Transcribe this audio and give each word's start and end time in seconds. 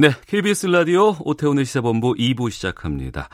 네, 0.00 0.12
KBS 0.28 0.68
라디오 0.68 1.14
오태훈의 1.20 1.66
시사본부 1.66 2.14
2부 2.14 2.50
시작합니다. 2.50 3.28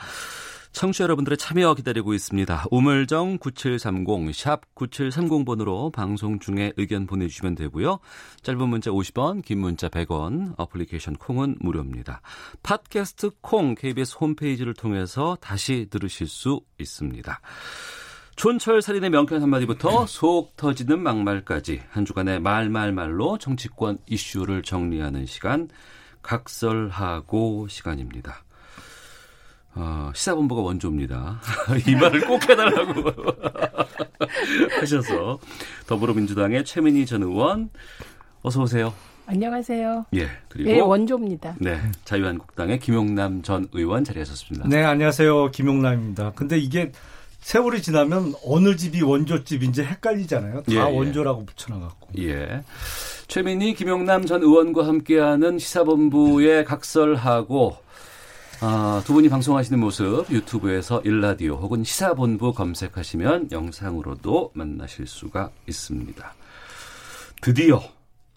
청취자 0.73 1.05
여러분들의 1.05 1.37
참여 1.37 1.73
기다리고 1.75 2.13
있습니다. 2.13 2.65
우물정 2.71 3.37
9730, 3.37 4.35
샵 4.35 4.75
9730번으로 4.75 5.93
방송 5.93 6.39
중에 6.39 6.73
의견 6.75 7.07
보내주시면 7.07 7.55
되고요. 7.55 7.99
짧은 8.41 8.67
문자 8.67 8.91
50원, 8.91 9.45
긴 9.45 9.59
문자 9.59 9.87
100원, 9.87 10.55
어플리케이션 10.57 11.15
콩은 11.15 11.55
무료입니다. 11.61 12.19
팟캐스트 12.63 13.29
콩 13.39 13.73
KBS 13.73 14.17
홈페이지를 14.19 14.73
통해서 14.73 15.37
다시 15.39 15.87
들으실 15.89 16.27
수 16.27 16.59
있습니다. 16.79 17.39
촌철 18.35 18.81
살인의 18.81 19.09
명쾌한 19.11 19.41
한마디부터 19.41 20.05
속 20.05 20.57
터지는 20.57 20.99
막말까지 20.99 21.83
한 21.91 22.03
주간의 22.03 22.41
말말말로 22.41 23.37
정치권 23.37 23.99
이슈를 24.05 24.63
정리하는 24.63 25.25
시간 25.25 25.69
각설하고 26.27 27.67
시간입니다. 27.69 28.43
어, 29.75 30.11
시사본부가 30.13 30.61
원조입니다. 30.61 31.39
이 31.87 31.95
말을 31.95 32.25
꼭 32.25 32.41
해달라고 32.49 33.11
하셔서 34.81 35.39
더불어민주당의 35.87 36.65
최민희 36.65 37.05
전 37.05 37.23
의원 37.23 37.69
어서 38.41 38.61
오세요. 38.61 38.93
안녕하세요. 39.25 40.05
예 40.15 40.27
그리고 40.49 40.69
네, 40.69 40.79
원조입니다. 40.81 41.55
네 41.59 41.79
자유한국당의 42.03 42.79
김용남 42.79 43.41
전 43.41 43.67
의원 43.71 44.03
자리하셨습니다. 44.03 44.67
네, 44.67 44.83
안녕하세요. 44.83 45.51
김용남입니다. 45.51 46.33
근데 46.33 46.57
이게 46.57 46.91
세월이 47.39 47.81
지나면 47.81 48.33
어느 48.45 48.75
집이 48.75 49.01
원조집인지 49.01 49.83
헷갈리잖아요. 49.83 50.63
다 50.63 50.71
예, 50.71 50.75
예. 50.75 50.79
원조라고 50.79 51.45
붙여놔갖고. 51.45 52.09
예. 52.19 52.63
최민희, 53.27 53.73
김용남 53.73 54.25
전 54.25 54.41
의원과 54.41 54.87
함께하는 54.87 55.59
시사본부의 55.59 56.63
각설하고 56.63 57.75
아, 58.61 59.03
두 59.05 59.13
분이 59.13 59.27
방송하시는 59.27 59.77
모습 59.77 60.25
유튜브에서 60.31 61.01
일라디오 61.01 61.55
혹은 61.55 61.83
시사본부 61.83 62.53
검색하시면 62.53 63.49
영상으로도 63.51 64.51
만나실 64.53 65.07
수가 65.07 65.51
있습니다. 65.67 66.33
드디어 67.41 67.81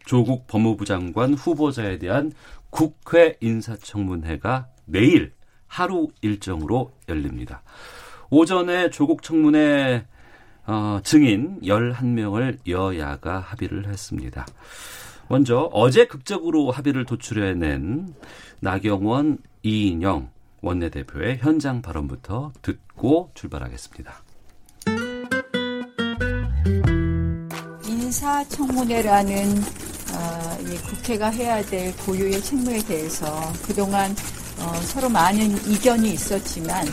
조국 0.05 0.49
법무부 0.49 0.85
장관 0.85 1.35
후보자에 1.35 1.99
대한 1.99 2.33
국회 2.71 3.37
인사청문회가 3.41 4.67
내일 4.87 5.33
하루 5.69 6.09
일정으로 6.21 6.91
열립니다. 7.09 7.63
오전에 8.29 8.91
조국 8.91 9.23
청문회 9.23 10.05
어, 10.71 11.01
증인 11.03 11.61
11명을 11.63 12.59
여야가 12.69 13.41
합의를 13.41 13.89
했습니다. 13.89 14.47
먼저 15.29 15.69
어제 15.73 16.07
극적으로 16.07 16.71
합의를 16.71 17.07
도출해낸 17.07 18.15
나경원, 18.61 19.39
이인영 19.65 20.31
원내대표의 20.61 21.39
현장 21.39 21.83
발언부터 21.83 22.53
듣고 22.63 23.33
출발하겠습니다. 23.35 24.23
인사청문회라는 27.89 29.35
어, 30.15 30.59
이 30.61 30.77
국회가 30.89 31.31
해야 31.31 31.61
될 31.63 31.97
고유의 31.97 32.41
책무에 32.43 32.85
대해서 32.85 33.27
그동안 33.67 34.13
어, 34.61 34.73
서로 34.83 35.09
많은 35.09 35.51
이견이 35.67 36.13
있었지만 36.13 36.87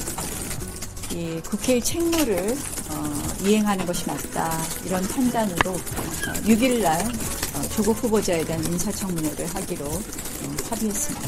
이 1.13 1.41
국회의 1.41 1.81
책무를 1.81 2.57
어, 2.89 3.45
이행하는 3.45 3.85
것이 3.85 4.05
맞다 4.07 4.61
이런 4.85 5.01
판단으로 5.07 5.71
어, 5.71 6.33
6일 6.43 6.81
날 6.81 7.01
어, 7.01 7.61
조국 7.75 8.03
후보자에 8.03 8.43
대한 8.43 8.63
인사청문회를 8.65 9.45
하기로 9.47 9.85
어, 9.85 10.55
합의했습니다. 10.69 11.27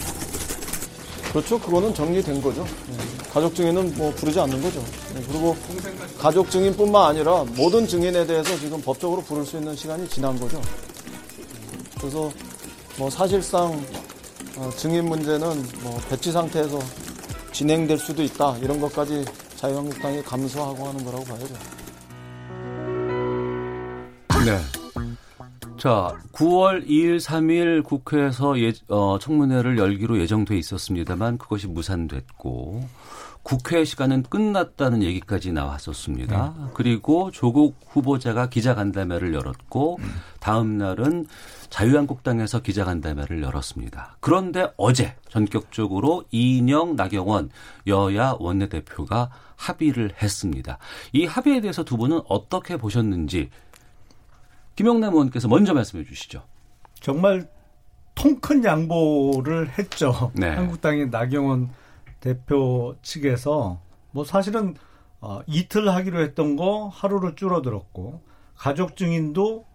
그렇죠. 1.31 1.59
그거는 1.59 1.94
정리된 1.94 2.41
거죠. 2.41 2.66
예. 2.91 3.29
가족 3.31 3.53
증인은 3.56 3.95
뭐 3.95 4.12
부르지 4.16 4.40
않는 4.40 4.62
거죠. 4.62 4.84
예, 5.16 5.22
그리고 5.22 5.56
가족 6.17 6.50
증인뿐만 6.50 7.06
아니라 7.11 7.46
모든 7.56 7.88
증인에 7.88 8.25
대해서 8.25 8.57
지금 8.57 8.81
법적으로 8.81 9.22
부를 9.22 9.46
수 9.46 9.57
있는 9.57 9.75
시간이 9.75 10.09
지난 10.09 10.38
거죠. 10.40 10.59
그래서 12.00 12.31
뭐 12.97 13.09
사실상 13.09 13.81
어, 14.56 14.69
증인 14.75 15.06
문제는 15.06 15.67
뭐 15.81 16.01
배치 16.09 16.31
상태에서 16.31 16.79
진행될 17.51 17.97
수도 18.00 18.23
있다 18.23 18.57
이런 18.61 18.79
것까지 18.81 19.23
자유한국당이 19.59 20.24
감수하고 20.24 20.88
하는 20.88 21.03
거라고 21.03 21.24
봐야죠. 21.25 21.53
네. 24.46 24.58
자, 25.78 26.18
9월 26.31 26.88
2일, 26.88 27.20
3일 27.20 27.84
국회에서 27.84 28.58
예, 28.62 28.72
어, 28.88 29.18
청문회를 29.20 29.78
열기로 29.78 30.20
예정돼 30.20 30.58
있었습니다만 30.58 31.38
그것이 31.38 31.68
무산됐고 31.68 32.88
국회 33.44 33.84
시간은 33.84 34.24
끝났다는 34.24 35.03
얘기까지 35.03 35.52
나왔었습니다. 35.52 36.72
그리고 36.74 37.31
조국 37.31 37.80
후보자가 37.88 38.50
기자간담회를 38.50 39.34
열었고 39.34 40.00
다음 40.40 40.78
날은 40.78 41.26
자유한국당에서 41.70 42.62
기자간담회를 42.62 43.41
열었습니다. 43.41 44.18
그런데 44.20 44.72
어제 44.78 45.16
전격적으로 45.30 46.24
이인영, 46.31 46.96
나경원 46.96 47.50
여야 47.88 48.36
원내대표가 48.40 49.30
합의를 49.59 50.14
했습니다. 50.22 50.78
이 51.12 51.25
합의에 51.25 51.59
대해서 51.59 51.84
두 51.84 51.97
분은 51.97 52.22
어떻게 52.28 52.78
보셨는지 52.78 53.50
김영남 54.75 55.14
의원께서 55.14 55.50
먼저 55.50 55.74
말씀해 55.74 56.06
주시죠. 56.06 56.44
정말 57.02 57.50
통큰 58.16 58.64
양보를 58.64 59.78
했죠. 59.78 60.31
네. 60.34 60.50
한국당의 60.50 61.09
나경원 61.09 61.70
대표 62.22 62.96
측에서 63.02 63.81
뭐 64.12 64.24
사실은 64.24 64.75
어, 65.22 65.42
이틀 65.46 65.90
하기로 65.90 66.22
했던 66.22 66.56
거 66.56 66.88
하루로 66.88 67.36
줄어들었고 67.36 68.22
가족 68.56 68.96
증인도 68.96 69.66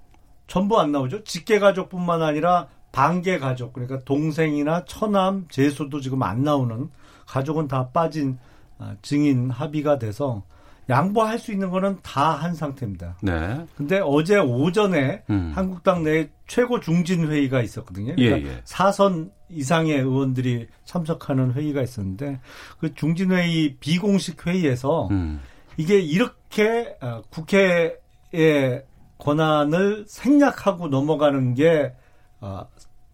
전부 0.46 0.80
안 0.80 0.92
나오죠. 0.92 1.24
직계 1.24 1.58
가족뿐만 1.58 2.22
아니라 2.22 2.68
반계 2.92 3.38
가족 3.38 3.74
그러니까 3.74 3.98
동생이나 4.04 4.84
처남, 4.86 5.46
제수도 5.48 6.00
지금 6.00 6.22
안 6.22 6.42
나오는 6.42 6.90
가족은 7.26 7.68
다 7.68 7.88
빠진 7.88 8.38
아, 8.38 8.53
증인 9.02 9.50
합의가 9.50 9.98
돼서 9.98 10.42
양보할 10.90 11.38
수 11.38 11.50
있는 11.52 11.70
거는 11.70 11.98
다 12.02 12.34
한 12.34 12.54
상태입니다. 12.54 13.16
네. 13.22 13.64
근데 13.76 14.00
어제 14.04 14.38
오전에 14.38 15.22
음. 15.30 15.52
한국당 15.54 16.02
내 16.02 16.28
최고 16.46 16.78
중진 16.80 17.26
회의가 17.30 17.62
있었거든요. 17.62 18.14
예, 18.18 18.28
그러니까 18.30 18.50
예. 18.50 18.60
사선 18.64 19.30
이상의 19.48 19.98
의원들이 19.98 20.68
참석하는 20.84 21.52
회의가 21.52 21.80
있었는데 21.80 22.40
그 22.78 22.94
중진 22.94 23.32
회의 23.32 23.76
비공식 23.80 24.46
회의에서 24.46 25.08
음. 25.10 25.40
이게 25.78 25.98
이렇게 25.98 26.96
어, 27.00 27.22
국회의 27.30 28.84
권한을 29.18 30.04
생략하고 30.06 30.88
넘어가는 30.88 31.54
게 31.54 31.94
어, 32.40 32.66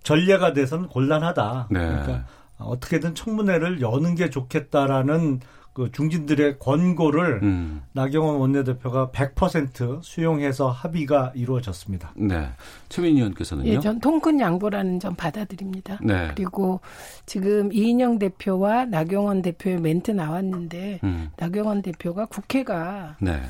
전례가 0.03 0.53
돼서는 0.53 0.89
곤란하다. 0.89 1.69
네. 1.71 1.79
그러니까 1.79 2.25
어떻게든 2.59 3.15
청문회를 3.15 3.81
여는 3.81 4.17
게 4.17 4.29
좋겠다라는 4.29 5.41
그 5.73 5.91
중진들의 5.93 6.59
권고를 6.59 7.41
음. 7.43 7.83
나경원 7.93 8.37
원내대표가 8.41 9.11
100% 9.11 10.03
수용해서 10.03 10.69
합의가 10.71 11.33
이루어졌습니다. 11.35 12.13
네. 12.17 12.49
최민희 12.89 13.19
의원께서는요. 13.19 13.71
예, 13.71 13.79
전 13.79 14.01
통큰 14.01 14.41
양보라는 14.41 14.99
점 14.99 15.15
받아들입니다. 15.15 15.99
네. 16.03 16.29
그리고 16.35 16.81
지금 17.25 17.73
이인영 17.73 18.19
대표와 18.19 18.87
나경원 18.87 19.43
대표의 19.43 19.81
멘트 19.81 20.11
나왔는데 20.11 21.01
음. 21.05 21.31
나경원 21.37 21.83
대표가 21.83 22.27
국회가 22.27 23.17
네. 23.21 23.41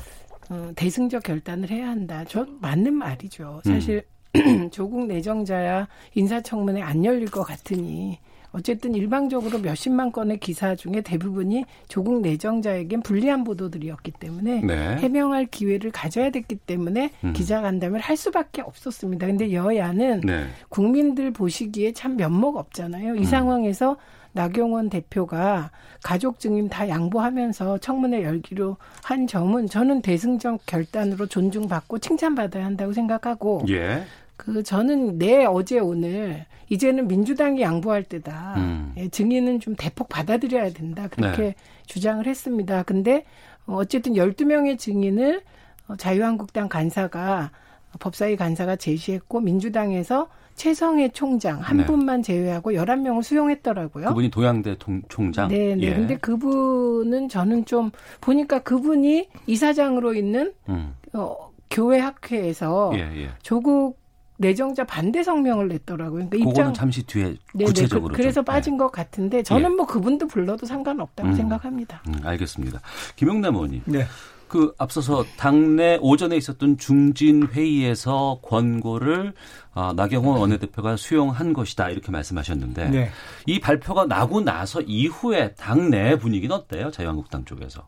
어, 0.49 0.71
대승적 0.75 1.23
결단을 1.23 1.69
해야 1.71 1.87
한다. 1.89 2.23
저 2.27 2.45
맞는 2.59 2.93
말이죠. 2.93 3.61
음. 3.65 3.73
사실 3.73 4.03
조국 4.71 5.07
내정자야 5.07 5.87
인사청문회 6.13 6.81
안 6.81 7.03
열릴 7.03 7.29
것 7.29 7.43
같으니 7.43 8.19
어쨌든 8.53 8.95
일방적으로 8.95 9.59
몇십만 9.59 10.11
건의 10.11 10.37
기사 10.37 10.75
중에 10.75 11.01
대부분이 11.01 11.65
조국 11.87 12.21
내정자에겐 12.21 13.01
불리한 13.01 13.43
보도들이었기 13.43 14.11
때문에 14.11 14.61
네. 14.61 14.95
해명할 14.97 15.45
기회를 15.45 15.91
가져야 15.91 16.29
됐기 16.31 16.55
때문에 16.55 17.11
음. 17.23 17.33
기자간담회를 17.33 18.01
할 18.01 18.17
수밖에 18.17 18.61
없었습니다. 18.61 19.27
근데 19.27 19.53
여야는 19.53 20.21
네. 20.21 20.45
국민들 20.69 21.31
보시기에 21.31 21.93
참 21.93 22.17
면목 22.17 22.57
없잖아요. 22.57 23.15
이 23.15 23.19
음. 23.19 23.23
상황에서 23.23 23.97
나경원 24.33 24.89
대표가 24.89 25.71
가족 26.03 26.39
증인 26.39 26.69
다 26.69 26.87
양보하면서 26.87 27.79
청문회 27.79 28.23
열기로 28.23 28.77
한 29.03 29.27
점은 29.27 29.67
저는 29.67 30.01
대승적 30.01 30.65
결단으로 30.65 31.25
존중받고 31.25 31.99
칭찬받아야 31.99 32.65
한다고 32.65 32.93
생각하고 32.93 33.65
예. 33.69 34.03
그 34.37 34.63
저는 34.63 35.17
내 35.17 35.45
어제 35.45 35.79
오늘 35.79 36.45
이제는 36.71 37.09
민주당이 37.09 37.61
양보할 37.61 38.03
때다. 38.03 38.53
음. 38.55 38.93
예, 38.95 39.09
증인은 39.09 39.59
좀 39.59 39.75
대폭 39.75 40.07
받아들여야 40.07 40.71
된다. 40.71 41.09
그렇게 41.11 41.41
네. 41.41 41.55
주장을 41.85 42.25
했습니다. 42.25 42.83
근데 42.83 43.25
어, 43.65 43.75
어쨌든 43.75 44.13
12명의 44.13 44.79
증인을 44.79 45.41
어, 45.89 45.97
자유한국당 45.97 46.69
간사가 46.69 47.51
법사위 47.99 48.37
간사가 48.37 48.77
제시했고 48.77 49.41
민주당에서 49.41 50.29
최성해 50.55 51.09
총장 51.09 51.59
한 51.59 51.77
네. 51.77 51.85
분만 51.85 52.23
제외하고 52.23 52.71
11명을 52.71 53.21
수용했더라고요. 53.21 54.07
그분이 54.07 54.29
동양대 54.31 54.77
통- 54.79 55.01
총장. 55.09 55.49
네, 55.49 55.75
네. 55.75 55.81
예. 55.87 55.93
근데 55.93 56.15
그분은 56.17 57.27
저는 57.27 57.65
좀 57.65 57.91
보니까 58.21 58.59
그분이 58.59 59.27
이사장으로 59.45 60.13
있는 60.13 60.53
음. 60.69 60.95
어, 61.11 61.51
교회 61.69 61.99
학회에서 61.99 62.91
예, 62.95 62.99
예. 63.23 63.29
조국 63.43 63.99
내정자 64.41 64.83
반대 64.83 65.23
성명을 65.23 65.67
냈더라고요. 65.67 66.27
그러니까 66.29 66.37
그거는 66.37 66.51
입장 66.51 66.73
잠시 66.73 67.03
뒤에 67.03 67.25
네, 67.25 67.37
네. 67.53 67.65
구체적으로 67.65 68.13
그, 68.13 68.21
래서 68.21 68.35
좀, 68.35 68.45
빠진 68.45 68.77
것 68.77 68.91
같은데 68.91 69.43
저는 69.43 69.71
예. 69.71 69.75
뭐 69.75 69.85
그분도 69.85 70.27
불러도 70.27 70.65
상관없다고 70.65 71.29
음. 71.29 71.35
생각합니다. 71.35 72.01
음, 72.07 72.15
알겠습니다. 72.23 72.81
김용남 73.15 73.55
의원님. 73.55 73.83
네. 73.85 74.05
그 74.47 74.73
앞서서 74.77 75.23
당내 75.37 75.97
오전에 76.01 76.35
있었던 76.35 76.77
중진 76.77 77.47
회의에서 77.47 78.41
권고를 78.41 79.33
아, 79.73 79.93
나경원 79.95 80.41
원내대표가 80.41 80.97
수용한 80.97 81.53
것이다 81.53 81.89
이렇게 81.89 82.11
말씀하셨는데 82.11 82.89
네. 82.89 83.09
이 83.45 83.61
발표가 83.61 84.05
나고 84.05 84.41
나서 84.41 84.81
이후에 84.81 85.53
당내 85.53 86.17
분위기는 86.17 86.53
어때요? 86.53 86.91
자유한국당 86.91 87.45
쪽에서 87.45 87.87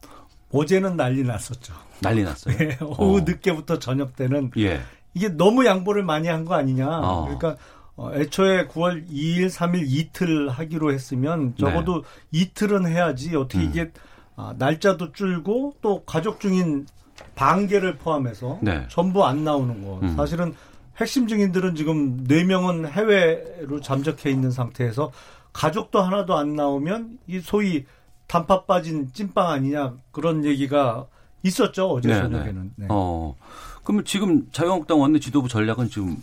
어제는 0.54 0.96
난리 0.96 1.24
났었죠. 1.24 1.74
난리 2.00 2.24
났어요. 2.24 2.56
네, 2.56 2.78
오후 2.82 3.18
어. 3.18 3.22
늦게부터 3.22 3.80
저녁 3.80 4.16
때는 4.16 4.52
예. 4.58 4.80
이게 5.14 5.30
너무 5.30 5.66
양보를 5.66 6.04
많이 6.04 6.28
한 6.28 6.46
거 6.46 6.56
아니냐. 6.56 6.88
어. 6.88 7.24
그러니까 7.26 7.56
어, 7.96 8.12
애초에 8.14 8.68
9월 8.68 9.08
2일, 9.10 9.48
3일 9.50 9.84
이틀 9.88 10.50
하기로 10.50 10.92
했으면 10.94 11.54
적어도 11.58 12.04
이틀은 12.32 12.88
해야지 12.88 13.36
어떻게 13.36 13.60
네. 13.60 13.66
음. 13.66 13.70
이게 13.70 13.92
아, 14.36 14.56
날짜도 14.58 15.12
줄고 15.12 15.76
또 15.82 16.04
가족 16.04 16.40
중인 16.40 16.88
반개를 17.36 17.98
포함해서 17.98 18.58
네. 18.62 18.86
전부 18.90 19.26
안 19.26 19.44
나오는 19.44 19.86
거. 19.86 20.00
음. 20.02 20.16
사실은 20.16 20.56
핵심 20.98 21.28
증인들은 21.28 21.76
지금 21.76 22.24
4명은 22.28 22.88
해외로 22.90 23.80
잠적해 23.80 24.30
있는 24.32 24.50
상태에서 24.52 25.12
가족도 25.52 26.02
하나도 26.02 26.36
안 26.36 26.56
나오면 26.56 27.20
이 27.28 27.40
소위 27.40 27.86
단팥 28.28 28.66
빠진 28.66 29.12
찐빵 29.14 29.50
아니냐 29.50 29.94
그런 30.12 30.44
얘기가 30.46 31.06
있었죠 31.44 31.90
어제 31.92 32.10
네, 32.10 32.16
저녁에는. 32.22 32.72
네. 32.76 32.88
어. 32.90 33.36
그러면 33.84 34.06
지금 34.06 34.48
자유한국당 34.52 35.00
원내 35.00 35.20
지도부 35.20 35.48
전략은 35.48 35.90
지금 35.90 36.18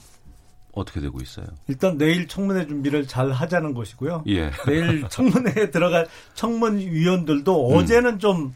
어떻게 0.73 1.01
되고 1.01 1.21
있어요? 1.21 1.47
일단 1.69 1.99
내일 1.99 2.27
청문회 2.29 2.67
준비를 2.67 3.07
잘 3.07 3.31
하자는 3.31 3.75
것이고요. 3.75 4.25
예. 4.29 4.51
내일 4.67 5.07
청문회에 5.11 5.71
들어갈 5.71 6.07
청문위원들도 6.35 7.67
어제는 7.69 8.19
좀 8.19 8.55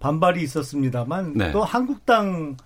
반발이 0.00 0.42
있었습니다만 0.42 1.24
음. 1.26 1.34
네. 1.34 1.52
또 1.52 1.64
한국당 1.64 2.56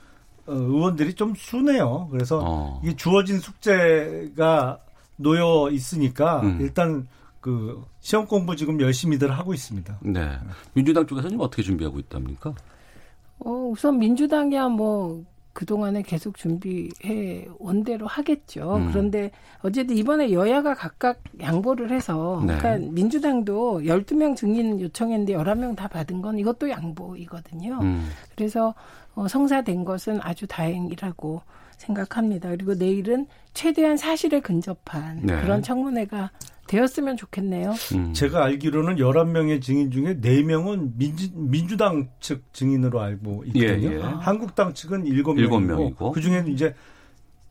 어, 0.46 0.52
의원들이 0.52 1.14
좀 1.14 1.34
순해요. 1.34 2.08
그래서 2.10 2.40
어. 2.44 2.80
이게 2.82 2.94
주어진 2.96 3.38
숙제가 3.38 4.78
놓여 5.16 5.70
있으니까 5.70 6.40
음. 6.40 6.58
일단 6.60 7.06
그 7.40 7.82
시험 8.00 8.26
공부 8.26 8.54
지금 8.54 8.80
열심히들 8.80 9.30
하고 9.32 9.54
있습니다. 9.54 9.98
네. 10.02 10.38
민주당 10.74 11.06
쪽에서는 11.06 11.40
어떻게 11.40 11.62
준비하고 11.62 11.98
있답니까? 12.00 12.54
어, 13.40 13.50
우선 13.72 13.98
민주당이야 13.98 14.68
뭐 14.68 15.24
그동안에 15.52 16.02
계속 16.02 16.36
준비해 16.36 17.46
온 17.58 17.84
대로 17.84 18.06
하겠죠. 18.06 18.76
음. 18.76 18.88
그런데 18.90 19.30
어쨌든 19.60 19.96
이번에 19.96 20.32
여야가 20.32 20.74
각각 20.74 21.22
양보를 21.40 21.90
해서 21.90 22.42
네. 22.46 22.56
그러니까 22.56 22.90
민주당도 22.92 23.82
12명 23.82 24.36
증인 24.36 24.80
요청했는데 24.80 25.34
11명 25.34 25.76
다 25.76 25.88
받은 25.88 26.22
건 26.22 26.38
이것도 26.38 26.70
양보이거든요. 26.70 27.78
음. 27.82 28.08
그래서 28.34 28.74
어, 29.14 29.28
성사된 29.28 29.84
것은 29.84 30.20
아주 30.22 30.46
다행이라고 30.46 31.42
생각합니다. 31.76 32.48
그리고 32.50 32.74
내일은 32.74 33.26
최대한 33.54 33.96
사실에 33.96 34.40
근접한 34.40 35.20
네. 35.22 35.40
그런 35.42 35.62
청문회가 35.62 36.30
되었으면 36.66 37.16
좋겠네요. 37.16 37.74
음. 37.94 38.12
제가 38.12 38.44
알기로는 38.44 38.96
11명의 38.96 39.60
증인 39.60 39.90
중에 39.90 40.18
4명은 40.20 40.92
민주, 40.96 41.28
민주당 41.34 42.08
측 42.20 42.52
증인으로 42.52 43.00
알고 43.00 43.44
있거든요. 43.46 43.90
예, 43.90 43.96
예. 43.96 44.00
한국당 44.00 44.72
측은 44.72 45.06
일곱 45.06 45.34
7명이고 45.34 45.62
명이고. 45.62 46.12
그중에는 46.12 46.52
이제 46.52 46.74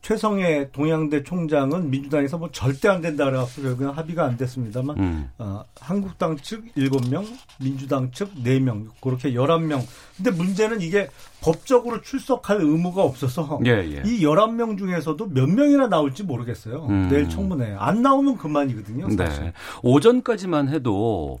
최성해 0.02 0.70
동양대 0.72 1.22
총장은 1.22 1.88
민주당에서 1.88 2.36
뭐 2.36 2.50
절대 2.50 2.88
안 2.88 3.00
된다 3.00 3.24
그래갖고 3.24 3.62
결국은 3.62 3.90
합의가 3.90 4.24
안 4.24 4.36
됐습니다만 4.36 4.98
음. 4.98 5.30
어, 5.38 5.64
한국당 5.80 6.36
측 6.36 6.64
7명, 6.74 7.24
민주당 7.60 8.10
측 8.10 8.34
4명 8.34 8.88
그렇게 9.00 9.32
11명. 9.32 9.80
근데 10.16 10.32
문제는 10.32 10.80
이게 10.80 11.08
법적으로 11.40 12.02
출석할 12.02 12.60
의무가 12.60 13.02
없어서 13.02 13.60
예, 13.64 13.70
예. 13.70 14.02
이 14.04 14.22
11명 14.22 14.76
중에서도 14.76 15.24
몇 15.28 15.48
명이나 15.48 15.86
나올지 15.86 16.24
모르겠어요. 16.24 16.86
음. 16.90 17.08
내일 17.08 17.28
청문회. 17.28 17.76
안 17.78 18.02
나오면 18.02 18.38
그만이거든요. 18.38 19.08
사실. 19.16 19.44
네. 19.44 19.52
오전까지만 19.84 20.68
해도 20.68 21.38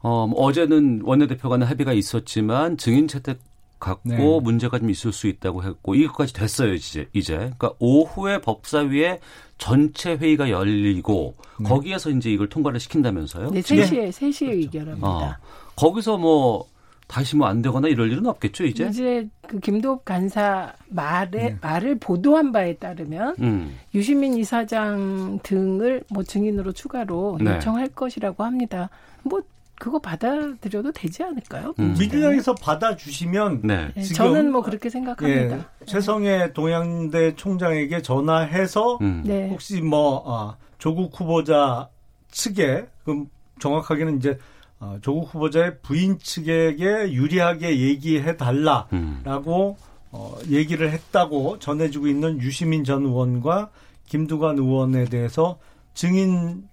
어, 0.00 0.26
뭐 0.26 0.42
어제는 0.42 1.00
원내대표 1.04 1.48
간의 1.48 1.66
합의가 1.66 1.94
있었지만 1.94 2.76
증인 2.76 3.08
채택 3.08 3.38
갖고 3.78 4.08
네. 4.08 4.40
문제가 4.40 4.78
좀 4.78 4.90
있을 4.90 5.12
수 5.12 5.26
있다고 5.26 5.62
했고 5.62 5.94
이것까지 5.94 6.32
됐어요 6.32 6.72
이제 6.72 7.06
이제 7.12 7.36
그러니까 7.36 7.72
오후에 7.78 8.40
법사위에 8.40 9.20
전체 9.58 10.14
회의가 10.14 10.50
열리고 10.50 11.36
네. 11.60 11.68
거기에서 11.68 12.10
이제 12.10 12.30
이걸 12.30 12.48
통과를 12.48 12.80
시킨다면서요? 12.80 13.50
네, 13.50 13.60
3시에, 13.60 14.10
3시에 14.10 14.48
의결합니다. 14.48 15.06
어, 15.06 15.34
거기서 15.76 16.16
뭐 16.18 16.66
다시 17.06 17.36
뭐 17.36 17.48
안 17.48 17.62
되거나 17.62 17.88
이럴 17.88 18.10
일은 18.10 18.26
없겠죠 18.26 18.64
이제? 18.64 18.86
이제 18.88 19.28
그 19.46 19.60
김도읍 19.60 20.04
간사 20.04 20.72
말에 20.88 21.30
네. 21.30 21.58
말을 21.60 21.98
보도한 21.98 22.52
바에 22.52 22.74
따르면 22.74 23.36
음. 23.40 23.76
유시민 23.94 24.34
이사장 24.36 25.38
등을 25.42 26.02
뭐 26.10 26.22
증인으로 26.22 26.72
추가로 26.72 27.38
네. 27.40 27.54
요청할 27.56 27.88
것이라고 27.88 28.42
합니다. 28.42 28.88
뭐 29.22 29.42
그거 29.76 29.98
받아들여도 29.98 30.92
되지 30.92 31.22
않을까요? 31.24 31.74
음. 31.78 31.94
민주당에서 31.98 32.54
받아주시면 32.54 33.62
네. 33.64 33.90
네, 33.94 34.02
지금- 34.02 34.16
저는 34.16 34.52
뭐 34.52 34.62
그렇게 34.62 34.88
생각합니다. 34.88 35.56
예, 35.56 35.84
최성해 35.86 36.52
동양대 36.52 37.34
총장에게 37.36 38.00
전화해서 38.02 38.98
음. 39.00 39.22
네. 39.26 39.48
혹시 39.48 39.80
뭐 39.80 40.22
아, 40.26 40.56
조국 40.78 41.18
후보자 41.18 41.88
측에 42.30 42.86
그럼 43.04 43.28
정확하게는 43.60 44.18
이제 44.18 44.38
어, 44.80 44.98
조국 45.02 45.34
후보자의 45.34 45.78
부인 45.82 46.18
측에게 46.18 47.12
유리하게 47.12 47.78
얘기해 47.80 48.36
달라라고 48.36 49.76
음. 49.78 49.94
어, 50.12 50.36
얘기를 50.48 50.90
했다고 50.92 51.58
전해지고 51.58 52.06
있는 52.06 52.40
유시민 52.40 52.84
전 52.84 53.04
의원과 53.04 53.70
김두관 54.06 54.58
의원에 54.58 55.06
대해서 55.06 55.58
증인 55.94 56.68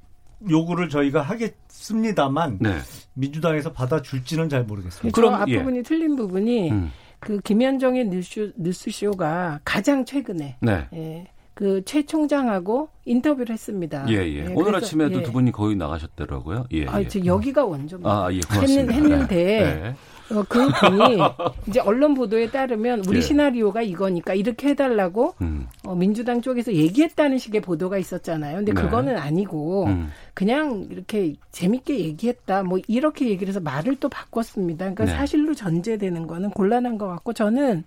요구를 0.50 0.90
저희가 0.90 1.22
하겠습니다만 1.22 2.58
네. 2.62 2.78
민주당에서 3.14 3.72
받아줄지는 3.72 4.50
잘 4.50 4.64
모르겠습니다. 4.64 5.16
저 5.16 5.22
그럼, 5.22 5.50
예. 5.50 5.56
앞부분이 5.58 5.84
틀린 5.84 6.16
부분이 6.16 6.72
음. 6.72 6.92
그 7.20 7.40
김현정의 7.42 8.08
뉴스, 8.10 8.52
뉴스쇼가 8.58 9.60
가장 9.64 10.06
최근에 10.06 10.58
네. 10.62 10.88
예, 10.94 11.28
그최 11.54 12.04
총장하고 12.06 12.90
인터뷰를 13.06 13.54
했습니다. 13.54 14.06
예, 14.10 14.14
예. 14.16 14.36
예, 14.38 14.42
오늘 14.54 14.72
그래서, 14.72 14.78
아침에도 14.78 15.20
예. 15.20 15.24
두 15.24 15.32
분이 15.32 15.52
거의 15.52 15.76
나가셨더라고요. 15.76 16.66
예. 16.72 16.88
아, 16.88 17.00
예. 17.02 17.08
저 17.08 17.24
여기가 17.24 17.66
원조입니다. 17.66 18.10
아, 18.10 18.34
예, 18.34 18.40
고맙습니다. 18.40 18.94
했는- 18.94 19.12
했는데 19.12 19.36
네. 19.36 19.96
어, 20.34 20.44
그 20.48 20.68
분이 20.68 21.18
이제 21.68 21.80
언론 21.80 22.14
보도에 22.14 22.50
따르면 22.50 23.04
우리 23.08 23.18
예. 23.18 23.22
시나리오가 23.22 23.82
이거니까 23.82 24.34
이렇게 24.34 24.70
해달라고 24.70 25.36
음. 25.42 25.68
어, 25.86 25.96
민주당 25.96 26.42
쪽에서 26.42 26.74
얘기했다는 26.74 27.38
식의 27.38 27.62
보도가 27.62 27.98
있었잖아요. 27.98 28.58
근데 28.58 28.74
네. 28.74 28.82
그거는 28.82 29.18
아니고 29.18 29.86
음. 29.86 30.10
그냥 30.34 30.88
이렇게 30.90 31.36
재밌게 31.52 32.00
얘기했다. 32.00 32.64
뭐 32.64 32.80
이렇게 32.88 33.30
얘기를 33.30 33.50
해서 33.50 33.60
말을 33.60 33.98
또 33.98 34.10
바꿨습니다. 34.10 34.86
그러니까 34.86 35.06
네. 35.06 35.12
사실로 35.12 35.54
전제되는 35.54 36.28
거는 36.28 36.52
곤란한 36.52 36.98
것 36.98 37.08
같고 37.08 37.34
저는 37.34 37.84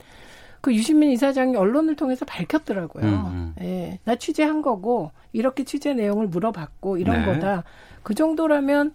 그 0.61 0.75
유시민 0.75 1.11
이사장이 1.11 1.57
언론을 1.57 1.95
통해서 1.95 2.25
밝혔더라고요. 2.25 3.05
음, 3.05 3.27
음. 3.27 3.55
예, 3.61 3.99
나 4.05 4.15
취재한 4.15 4.63
거고 4.63 5.11
이렇게 5.33 5.63
취재 5.63 5.93
내용을 5.93 6.27
물어봤고 6.29 6.97
이런 6.97 7.21
네. 7.21 7.27
거다. 7.27 7.65
그 8.03 8.15
정도라면 8.15 8.93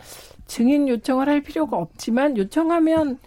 증인 0.48 0.88
요청을 0.88 1.30
할 1.30 1.42
필요가 1.42 1.78
없지만 1.78 2.38
요청하면 2.38 3.20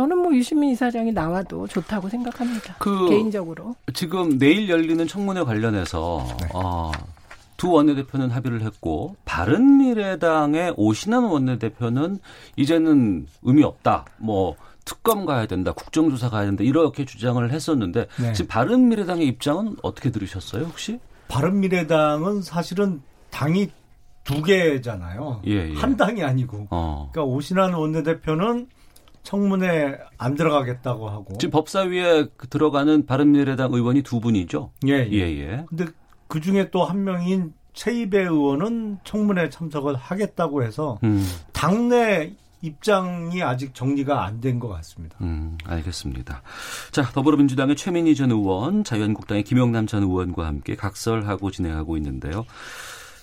저는 0.00 0.16
뭐 0.16 0.34
유시민 0.34 0.70
이사장이 0.70 1.12
나와도 1.12 1.66
좋다고 1.66 2.08
생각합니다. 2.08 2.76
그 2.78 3.10
개인적으로. 3.10 3.76
지금 3.92 4.38
내일 4.38 4.70
열리는 4.70 5.06
청문회 5.06 5.42
관련해서 5.42 6.26
네. 6.40 6.48
어, 6.54 6.90
두 7.58 7.70
원내대표는 7.70 8.30
합의를 8.30 8.62
했고 8.62 9.14
바른미래당의 9.26 10.72
오신환 10.78 11.24
원내대표는 11.24 12.18
이제는 12.56 13.26
의미 13.42 13.62
없다. 13.62 14.06
뭐 14.16 14.56
특검 14.86 15.26
가야 15.26 15.44
된다, 15.44 15.72
국정조사 15.72 16.30
가야 16.30 16.46
된다 16.46 16.64
이렇게 16.64 17.04
주장을 17.04 17.52
했었는데 17.52 18.06
네. 18.22 18.32
지금 18.32 18.48
바른미래당의 18.48 19.26
입장은 19.26 19.76
어떻게 19.82 20.10
들으셨어요 20.10 20.64
혹시? 20.64 20.98
바른미래당은 21.28 22.40
사실은 22.40 23.02
당이 23.28 23.68
두 24.24 24.42
개잖아요. 24.42 25.42
예, 25.46 25.68
예. 25.68 25.74
한 25.74 25.98
당이 25.98 26.22
아니고. 26.22 26.68
어. 26.70 27.10
그러니까 27.12 27.34
오신환 27.34 27.74
원내대표는 27.74 28.68
청문회 29.22 29.98
안 30.18 30.34
들어가겠다고 30.34 31.08
하고. 31.08 31.36
지금 31.38 31.50
법사위에 31.52 32.28
그 32.36 32.48
들어가는 32.48 33.06
바른미래당 33.06 33.72
의원이 33.72 34.02
두 34.02 34.20
분이죠. 34.20 34.70
예, 34.86 35.06
예, 35.10 35.12
예. 35.12 35.40
예. 35.40 35.64
근데 35.68 35.86
그 36.28 36.40
중에 36.40 36.70
또 36.70 36.84
한 36.84 37.04
명인 37.04 37.52
최이배 37.72 38.20
의원은 38.22 38.98
청문회 39.04 39.48
참석을 39.50 39.94
하겠다고 39.96 40.62
해서 40.64 40.98
음, 41.04 41.24
당내 41.52 42.32
입장이 42.62 43.42
아직 43.42 43.74
정리가 43.74 44.24
안 44.24 44.40
된 44.40 44.58
것 44.58 44.68
같습니다. 44.68 45.16
음, 45.22 45.56
알겠습니다. 45.64 46.42
자, 46.90 47.02
더불어민주당의 47.04 47.76
최민희 47.76 48.14
전 48.14 48.30
의원, 48.30 48.84
자유한국당의 48.84 49.44
김영남 49.44 49.86
전 49.86 50.02
의원과 50.02 50.46
함께 50.46 50.74
각설하고 50.76 51.50
진행하고 51.50 51.96
있는데요. 51.96 52.44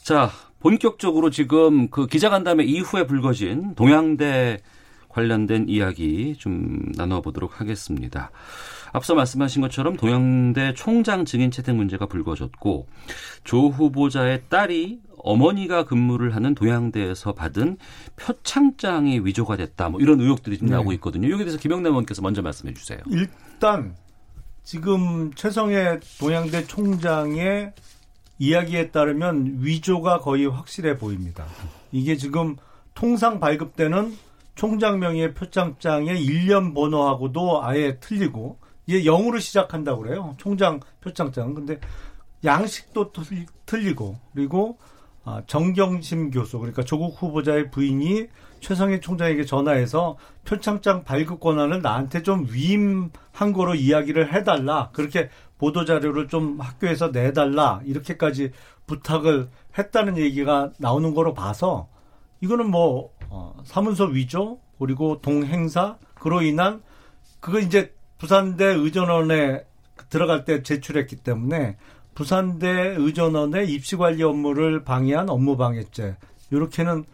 자, 0.03 0.31
본격적으로 0.59 1.29
지금 1.29 1.89
그 1.89 2.07
기자간담회 2.07 2.63
이후에 2.63 3.05
불거진 3.05 3.75
동양대 3.75 4.57
관련된 5.17 5.67
이야기 5.67 6.35
좀 6.37 6.91
나눠보도록 6.95 7.59
하겠습니다. 7.59 8.29
앞서 8.93 9.15
말씀하신 9.15 9.63
것처럼 9.63 9.97
동양대 9.97 10.75
총장 10.75 11.25
증인 11.25 11.49
채택 11.49 11.75
문제가 11.75 12.05
불거졌고 12.05 12.85
조 13.43 13.67
후보자의 13.69 14.43
딸이 14.49 15.01
어머니가 15.17 15.85
근무를 15.85 16.35
하는 16.35 16.53
동양대에서 16.53 17.33
받은 17.33 17.77
표창장이 18.15 19.21
위조가 19.23 19.57
됐다. 19.57 19.89
뭐 19.89 19.99
이런 19.99 20.21
의혹들이 20.21 20.59
좀 20.59 20.67
네. 20.67 20.75
나오고 20.75 20.93
있거든요. 20.93 21.31
여기에 21.31 21.45
대해서 21.45 21.57
김영남 21.57 21.93
의원께서 21.93 22.21
먼저 22.21 22.43
말씀해 22.43 22.75
주세요. 22.75 22.99
일단 23.07 23.95
지금 24.63 25.33
최성해 25.33 25.99
동양대 26.19 26.67
총장의 26.67 27.73
이야기에 28.37 28.91
따르면 28.91 29.57
위조가 29.61 30.19
거의 30.19 30.45
확실해 30.45 30.99
보입니다. 30.99 31.45
이게 31.91 32.15
지금 32.15 32.55
통상 32.93 33.39
발급되는 33.39 34.26
총장 34.57 34.99
명의의 34.99 35.33
표창장의 35.35 36.21
일련 36.21 36.73
번호하고도 36.73 37.63
아예 37.63 37.99
틀리고 37.99 38.57
이게 38.87 39.03
0으로 39.03 39.39
시작한다고 39.39 40.01
그래요. 40.01 40.33
총장 40.37 40.79
표창장은. 41.01 41.53
근데 41.53 41.79
양식도 42.43 43.11
틀- 43.11 43.45
틀리고 43.65 44.17
그리고 44.33 44.77
아, 45.23 45.41
정경심 45.45 46.31
교수 46.31 46.57
그러니까 46.57 46.83
조국 46.83 47.21
후보자의 47.21 47.69
부인이 47.69 48.27
최성해 48.61 49.01
총장에게 49.01 49.43
전화해서 49.45 50.17
표창장 50.45 51.03
발급 51.03 51.39
권한을 51.41 51.81
나한테 51.81 52.23
좀 52.23 52.47
위임한 52.49 53.53
거로 53.53 53.75
이야기를 53.75 54.33
해달라 54.33 54.89
그렇게 54.93 55.29
보도 55.57 55.83
자료를 55.85 56.29
좀 56.29 56.59
학교에서 56.59 57.09
내달라 57.11 57.81
이렇게까지 57.85 58.51
부탁을 58.87 59.49
했다는 59.77 60.17
얘기가 60.17 60.71
나오는 60.79 61.13
거로 61.13 61.33
봐서 61.33 61.89
이거는 62.39 62.71
뭐 62.71 63.11
어, 63.29 63.55
사문서 63.65 64.05
위조 64.05 64.59
그리고 64.79 65.19
동행사 65.21 65.97
그로 66.15 66.41
인한 66.41 66.81
그거 67.39 67.59
이제 67.59 67.93
부산대 68.17 68.65
의전원에 68.65 69.63
들어갈 70.09 70.45
때 70.45 70.63
제출했기 70.63 71.17
때문에 71.17 71.77
부산대 72.15 72.95
의전원의 72.97 73.69
입시 73.71 73.95
관리 73.95 74.23
업무를 74.23 74.83
방해한 74.83 75.29
업무 75.29 75.55
방해죄 75.57 76.17
이렇게는 76.51 77.05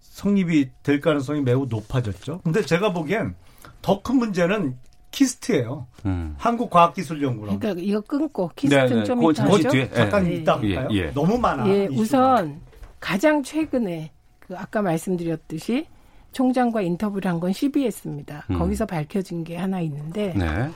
성립이 0.00 0.70
될 0.82 1.00
가능성이 1.00 1.40
매우 1.40 1.66
높아졌죠. 1.68 2.40
근데 2.44 2.62
제가 2.62 2.92
보기엔 2.92 3.34
더 3.82 4.02
큰 4.02 4.16
문제는 4.16 4.76
KIST예요. 5.10 5.86
음. 6.06 6.34
한국과학기술연구원. 6.38 7.58
그러니까 7.58 7.82
이거 7.82 8.00
끊고 8.00 8.48
네, 8.48 8.54
KIST는 8.56 8.98
네. 8.98 9.04
좀 9.04 9.30
이따 9.30 9.44
하죠. 9.44 9.68
뒤에. 9.68 9.90
잠깐 9.90 10.26
예. 10.26 10.34
이따 10.34 10.58
할까요? 10.58 10.88
예, 10.90 10.96
예. 10.96 11.10
너무 11.12 11.38
많아. 11.38 11.68
예. 11.68 11.86
우선 11.92 12.60
가장 13.00 13.42
최근에 13.42 14.10
그 14.46 14.56
아까 14.56 14.82
말씀드렸듯이 14.82 15.86
총장과 16.32 16.82
인터뷰를 16.82 17.30
한건 17.30 17.52
CBS입니다. 17.52 18.44
음. 18.50 18.58
거기서 18.58 18.86
밝혀진 18.86 19.44
게 19.44 19.56
하나 19.56 19.80
있는데 19.80 20.34
네. 20.36 20.68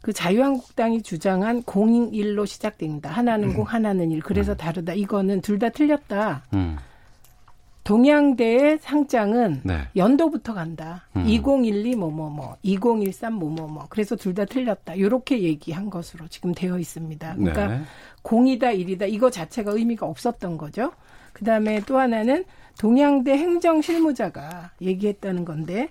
그 0.00 0.12
자유한국당이 0.12 1.02
주장한 1.02 1.62
공일로 1.62 2.44
시작된다. 2.46 3.10
하나는 3.10 3.50
음. 3.50 3.54
공, 3.54 3.64
하나는 3.64 4.10
일. 4.10 4.20
그래서 4.20 4.54
다르다. 4.54 4.94
이거는 4.94 5.40
둘 5.40 5.58
다 5.58 5.68
틀렸다. 5.70 6.44
음. 6.54 6.76
동양대의 7.84 8.78
상장은 8.80 9.60
네. 9.62 9.80
연도부터 9.94 10.54
간다. 10.54 11.06
음. 11.16 11.26
2012 11.26 11.96
뭐뭐뭐, 11.96 12.56
2013 12.62 13.34
뭐뭐뭐. 13.34 13.86
그래서 13.90 14.16
둘 14.16 14.34
다 14.34 14.46
틀렸다. 14.46 14.94
이렇게 14.94 15.42
얘기한 15.42 15.90
것으로 15.90 16.26
지금 16.28 16.52
되어 16.54 16.78
있습니다. 16.78 17.34
그러니까 17.36 17.66
네. 17.68 17.80
공이다 18.22 18.72
일이다 18.72 19.04
이거 19.04 19.28
자체가 19.30 19.72
의미가 19.72 20.06
없었던 20.06 20.56
거죠. 20.56 20.92
그다음에 21.34 21.80
또 21.86 21.98
하나는 21.98 22.44
동양대 22.78 23.36
행정 23.36 23.82
실무자가 23.82 24.70
얘기했다는 24.80 25.44
건데 25.44 25.90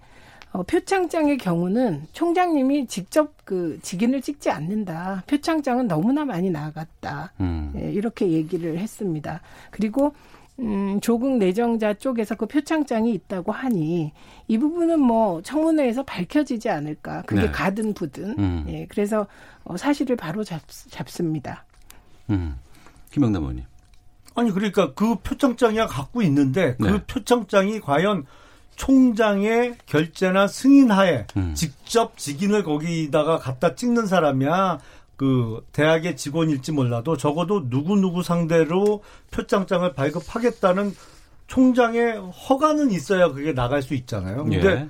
어, 0.52 0.62
표창장의 0.64 1.38
경우는 1.40 2.08
총장님이 2.12 2.86
직접 2.88 3.34
그 3.44 3.80
직인을 3.82 4.22
찍지 4.22 4.52
않는다. 4.52 5.24
표창장은 5.26 5.88
너무나 5.88 6.26
많이 6.26 6.52
나갔다. 6.52 7.34
음. 7.40 7.74
예, 7.76 7.92
이렇게 7.92 8.30
얘기를 8.30 8.78
했습니다. 8.78 9.42
그리고 9.72 10.14
음, 10.60 11.00
조국 11.02 11.38
내정자 11.38 11.96
쪽에서 11.96 12.36
그 12.36 12.46
표창장이 12.46 13.12
있다고 13.14 13.52
하니 13.52 14.14
이 14.48 14.58
부분은 14.60 15.00
뭐 15.00 15.42
청문회에서 15.42 16.04
밝혀지지 16.04 16.70
않을까. 16.70 17.24
그게 17.24 17.42
네. 17.42 17.52
가든 17.52 17.96
부든. 17.96 18.38
음. 18.38 18.66
예, 18.68 18.86
그래서 18.86 19.26
어, 19.64 19.76
사실을 19.76 20.16
바로 20.16 20.44
잡, 20.44 20.62
잡습니다. 20.68 21.66
음. 22.30 22.56
김영남 23.10 23.42
의원님. 23.42 23.73
아니 24.36 24.52
그러니까 24.52 24.94
그 24.94 25.16
표창장이야 25.16 25.88
갖고 25.88 26.22
있는데 26.24 26.75
그 26.78 26.88
네. 26.88 27.04
표창장이 27.06 27.80
과연 27.82 28.25
총장의 28.75 29.75
결재나 29.86 30.48
승인하에 30.48 31.28
음. 31.38 31.54
직접 31.56 32.18
직인을 32.18 32.63
거기다가 32.63 33.38
갖다 33.38 33.75
찍는 33.75 34.08
사람이야 34.08 34.80
그 35.16 35.63
대학의 35.72 36.18
직원일지 36.18 36.72
몰라도 36.72 37.16
적어도 37.16 37.70
누구 37.70 37.96
누구 37.96 38.24
상대로 38.24 39.04
표창장을 39.32 39.94
발급하겠다는 39.94 40.96
총장의 41.48 42.18
허가는 42.18 42.90
있어야 42.92 43.32
그게 43.32 43.54
나갈 43.54 43.84
수 43.84 43.94
있잖아요. 43.94 44.44
근데 44.44 44.68
예. 44.68 44.90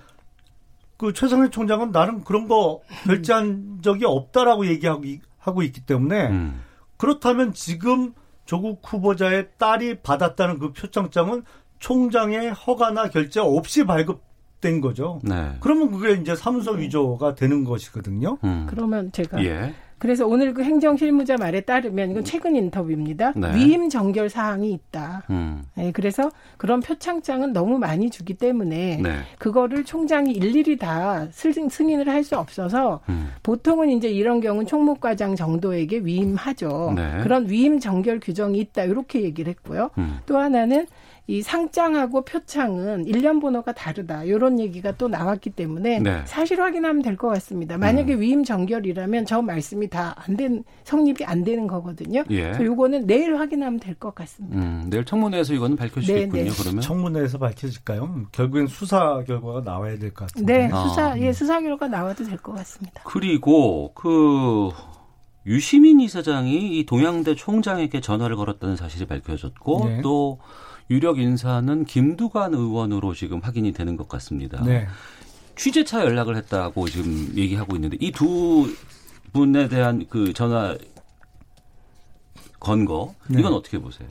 그 0.97 1.11
최성해 1.11 1.49
총장은 1.49 1.91
나는 1.91 2.23
그런 2.23 2.47
거 2.47 2.81
결제한 3.03 3.79
적이 3.83 4.05
없다라고 4.05 4.65
얘기하고 4.67 5.03
이- 5.03 5.19
하고 5.39 5.61
있기 5.61 5.81
때문에 5.81 6.27
음. 6.29 6.61
그렇다면 6.95 7.53
지금 7.53 8.13
조국 8.45 8.81
후보자의 8.83 9.49
딸이 9.57 10.01
받았다는 10.01 10.59
그 10.59 10.73
표창장은 10.73 11.43
총장의 11.79 12.51
허가나 12.51 13.09
결제 13.09 13.39
없이 13.39 13.83
발급된 13.85 14.81
거죠. 14.81 15.19
네. 15.23 15.55
그러면 15.59 15.91
그게 15.91 16.13
이제 16.13 16.35
사문서 16.35 16.71
위조가 16.71 17.35
되는 17.35 17.63
것이거든요. 17.63 18.37
음. 18.43 18.65
그러면 18.69 19.11
제가 19.11 19.43
예. 19.43 19.73
그래서 20.03 20.27
오늘 20.27 20.53
그 20.53 20.63
행정 20.65 20.97
실무자 20.97 21.37
말에 21.37 21.61
따르면 21.61 22.11
이건 22.11 22.25
최근 22.25 22.57
인터뷰입니다. 22.57 23.31
네. 23.37 23.55
위임 23.55 23.87
정결 23.87 24.29
사항이 24.29 24.69
있다. 24.73 25.23
음. 25.29 25.63
네, 25.75 25.93
그래서 25.93 26.29
그런 26.57 26.81
표창장은 26.81 27.53
너무 27.53 27.77
많이 27.79 28.09
주기 28.09 28.33
때문에 28.33 28.99
네. 29.01 29.09
그거를 29.39 29.85
총장이 29.85 30.33
일일이 30.33 30.77
다 30.77 31.25
승- 31.31 31.69
승인을 31.69 32.09
할 32.09 32.23
수 32.23 32.37
없어서 32.37 32.99
음. 33.07 33.29
보통은 33.43 33.89
이제 33.91 34.09
이런 34.09 34.41
경우는 34.41 34.65
총무과장 34.67 35.35
정도에게 35.37 35.99
위임하죠. 35.99 36.91
네. 36.97 37.19
그런 37.23 37.49
위임 37.49 37.79
정결 37.79 38.19
규정이 38.19 38.59
있다 38.59 38.83
이렇게 38.83 39.21
얘기를 39.21 39.49
했고요. 39.51 39.89
음. 39.97 40.17
또 40.25 40.37
하나는 40.37 40.85
이 41.25 41.41
상장하고 41.41 42.25
표창은 42.25 43.05
일련 43.07 43.39
번호가 43.39 43.71
다르다. 43.71 44.25
이런 44.25 44.59
얘기가 44.59 44.91
또 44.97 45.07
나왔기 45.07 45.51
때문에 45.51 45.99
네. 45.99 46.21
사실 46.25 46.59
확인하면 46.61 47.01
될 47.01 47.15
것 47.15 47.29
같습니다. 47.29 47.77
만약에 47.77 48.15
위임 48.15 48.43
정결이라면 48.43 49.25
저 49.25 49.41
말씀이 49.41 49.87
다 49.89 50.13
안 50.27 50.35
된 50.35 50.63
성립이 50.83 51.23
안 51.25 51.43
되는 51.45 51.65
거거든요. 51.67 52.23
예. 52.29 52.41
그래서 52.41 52.65
요거는 52.65 53.07
내일 53.07 53.37
확인하면 53.39 53.79
될 53.79 53.95
것 53.95 54.13
같습니다. 54.15 54.57
음, 54.57 54.87
내일 54.89 55.05
청문회에서 55.05 55.53
이거는 55.53 55.77
밝혀지겠군요. 55.77 56.43
네, 56.43 56.49
네. 56.49 56.55
그러면 56.59 56.81
청문회에서 56.81 57.37
밝혀질까요? 57.37 58.25
결국엔 58.33 58.67
수사 58.67 59.23
결과가 59.25 59.61
나와야 59.61 59.97
될 59.97 60.13
것 60.13 60.27
같은데. 60.27 60.57
네, 60.67 60.69
아. 60.73 60.83
수사 60.83 61.17
예 61.19 61.31
수사 61.31 61.61
결과 61.61 61.87
나와도 61.87 62.25
될 62.25 62.37
것 62.37 62.51
같습니다. 62.53 63.01
그리고 63.05 63.93
그 63.93 64.71
유시민 65.45 65.99
이사장이 66.01 66.79
이 66.79 66.85
동양대 66.85 67.35
총장에게 67.35 68.01
전화를 68.01 68.35
걸었다는 68.35 68.75
사실이 68.75 69.05
밝혀졌고 69.05 69.85
네. 69.87 70.01
또 70.01 70.39
유력 70.89 71.19
인사는 71.19 71.85
김두관 71.85 72.53
의원으로 72.53 73.13
지금 73.13 73.39
확인이 73.39 73.71
되는 73.71 73.95
것 73.97 74.07
같습니다. 74.07 74.63
네. 74.63 74.87
취재차 75.55 76.01
연락을 76.03 76.35
했다고 76.37 76.87
지금 76.89 77.31
얘기하고 77.35 77.75
있는데 77.75 77.97
이 77.99 78.11
두 78.11 78.67
분에 79.33 79.67
대한 79.67 80.05
그 80.09 80.33
전화 80.33 80.77
건거 82.59 83.13
네. 83.27 83.39
이건 83.39 83.53
어떻게 83.53 83.77
보세요? 83.79 84.07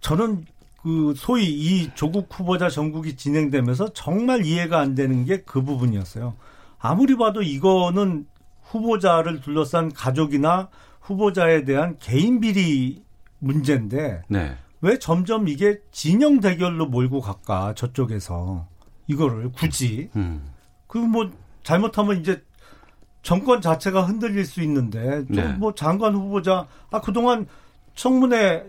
저는 0.00 0.46
그 0.82 1.14
소위 1.16 1.44
이 1.48 1.90
조국 1.94 2.28
후보자 2.30 2.68
전국이 2.68 3.16
진행되면서 3.16 3.92
정말 3.92 4.44
이해가 4.44 4.78
안 4.80 4.94
되는 4.94 5.24
게 5.24 5.42
그 5.44 5.62
부분이었어요. 5.62 6.34
아무리 6.80 7.16
봐도 7.16 7.42
이거는 7.42 8.26
후보자를 8.64 9.40
둘러싼 9.40 9.92
가족이나 9.92 10.68
후보자에 11.00 11.64
대한 11.64 11.96
개인 12.00 12.40
비리 12.40 13.02
문제인데 13.38 14.22
네. 14.28 14.56
왜 14.82 14.98
점점 14.98 15.48
이게 15.48 15.80
진영 15.92 16.40
대결로 16.40 16.86
몰고 16.86 17.20
갈까 17.20 17.72
저쪽에서 17.74 18.66
이거를 19.06 19.52
굳이 19.52 20.10
음. 20.16 20.52
그뭐 20.88 21.30
잘못하면 21.62 22.20
이제 22.20 22.42
정권 23.22 23.60
자체가 23.60 24.02
흔들릴 24.02 24.44
수 24.44 24.60
있는데 24.62 25.24
네. 25.28 25.54
좀뭐 25.54 25.74
장관 25.74 26.14
후보자 26.14 26.66
아 26.90 27.00
그동안 27.00 27.46
청문회 27.94 28.64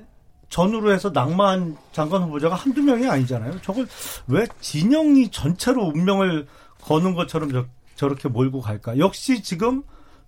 전후로 0.50 0.92
해서 0.92 1.12
낭만 1.12 1.76
장관 1.92 2.22
후보자가 2.22 2.54
한두 2.54 2.84
명이 2.84 3.10
아니잖아요. 3.10 3.60
저걸 3.62 3.88
왜 4.28 4.46
진영이 4.62 5.32
전체로 5.32 5.86
운명을 5.86 6.46
거는 6.82 7.16
것처럼 7.16 7.52
저, 7.52 7.66
저렇게 7.96 8.30
몰고 8.30 8.62
갈까? 8.62 9.00
역시 9.00 9.42
지금 9.42 9.82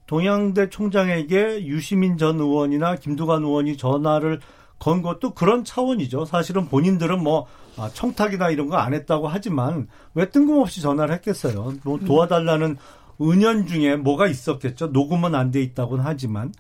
동양대 0.08 0.72
총장에게 0.72 1.66
유시민 1.66 2.18
전 2.18 2.40
의원이나 2.40 2.96
김두관 2.96 3.44
의원이 3.44 3.78
전화를 3.78 4.40
건 4.80 5.02
것도 5.02 5.34
그런 5.34 5.64
차원이죠. 5.64 6.26
사실은 6.26 6.68
본인들은 6.68 7.24
뭐 7.24 7.48
아, 7.78 7.90
청탁이나 7.94 8.50
이런 8.50 8.68
거 8.70 8.78
안 8.78 8.94
했다고 8.94 9.28
하지만 9.28 9.88
왜 10.14 10.30
뜬금없이 10.30 10.82
전화를 10.82 11.14
했겠어요. 11.16 11.74
뭐 11.84 12.00
도와달라는 12.00 12.78
은연 13.22 13.68
중에 13.68 13.96
뭐가 13.96 14.28
있었겠죠. 14.28 14.88
녹음은 14.88 15.34
안 15.36 15.52
돼 15.52 15.62
있다고는 15.62 16.04
하지만 16.06 16.54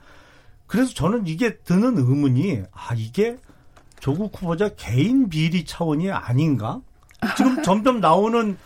그래서 0.67 0.93
저는 0.93 1.27
이게 1.27 1.57
드는 1.59 1.97
의문이 1.97 2.63
아 2.71 2.93
이게 2.95 3.37
조국 3.99 4.41
후보자 4.41 4.69
개인 4.75 5.29
비리 5.29 5.65
차원이 5.65 6.11
아닌가? 6.11 6.81
지금 7.37 7.61
점점 7.63 7.99
나오는 7.99 8.57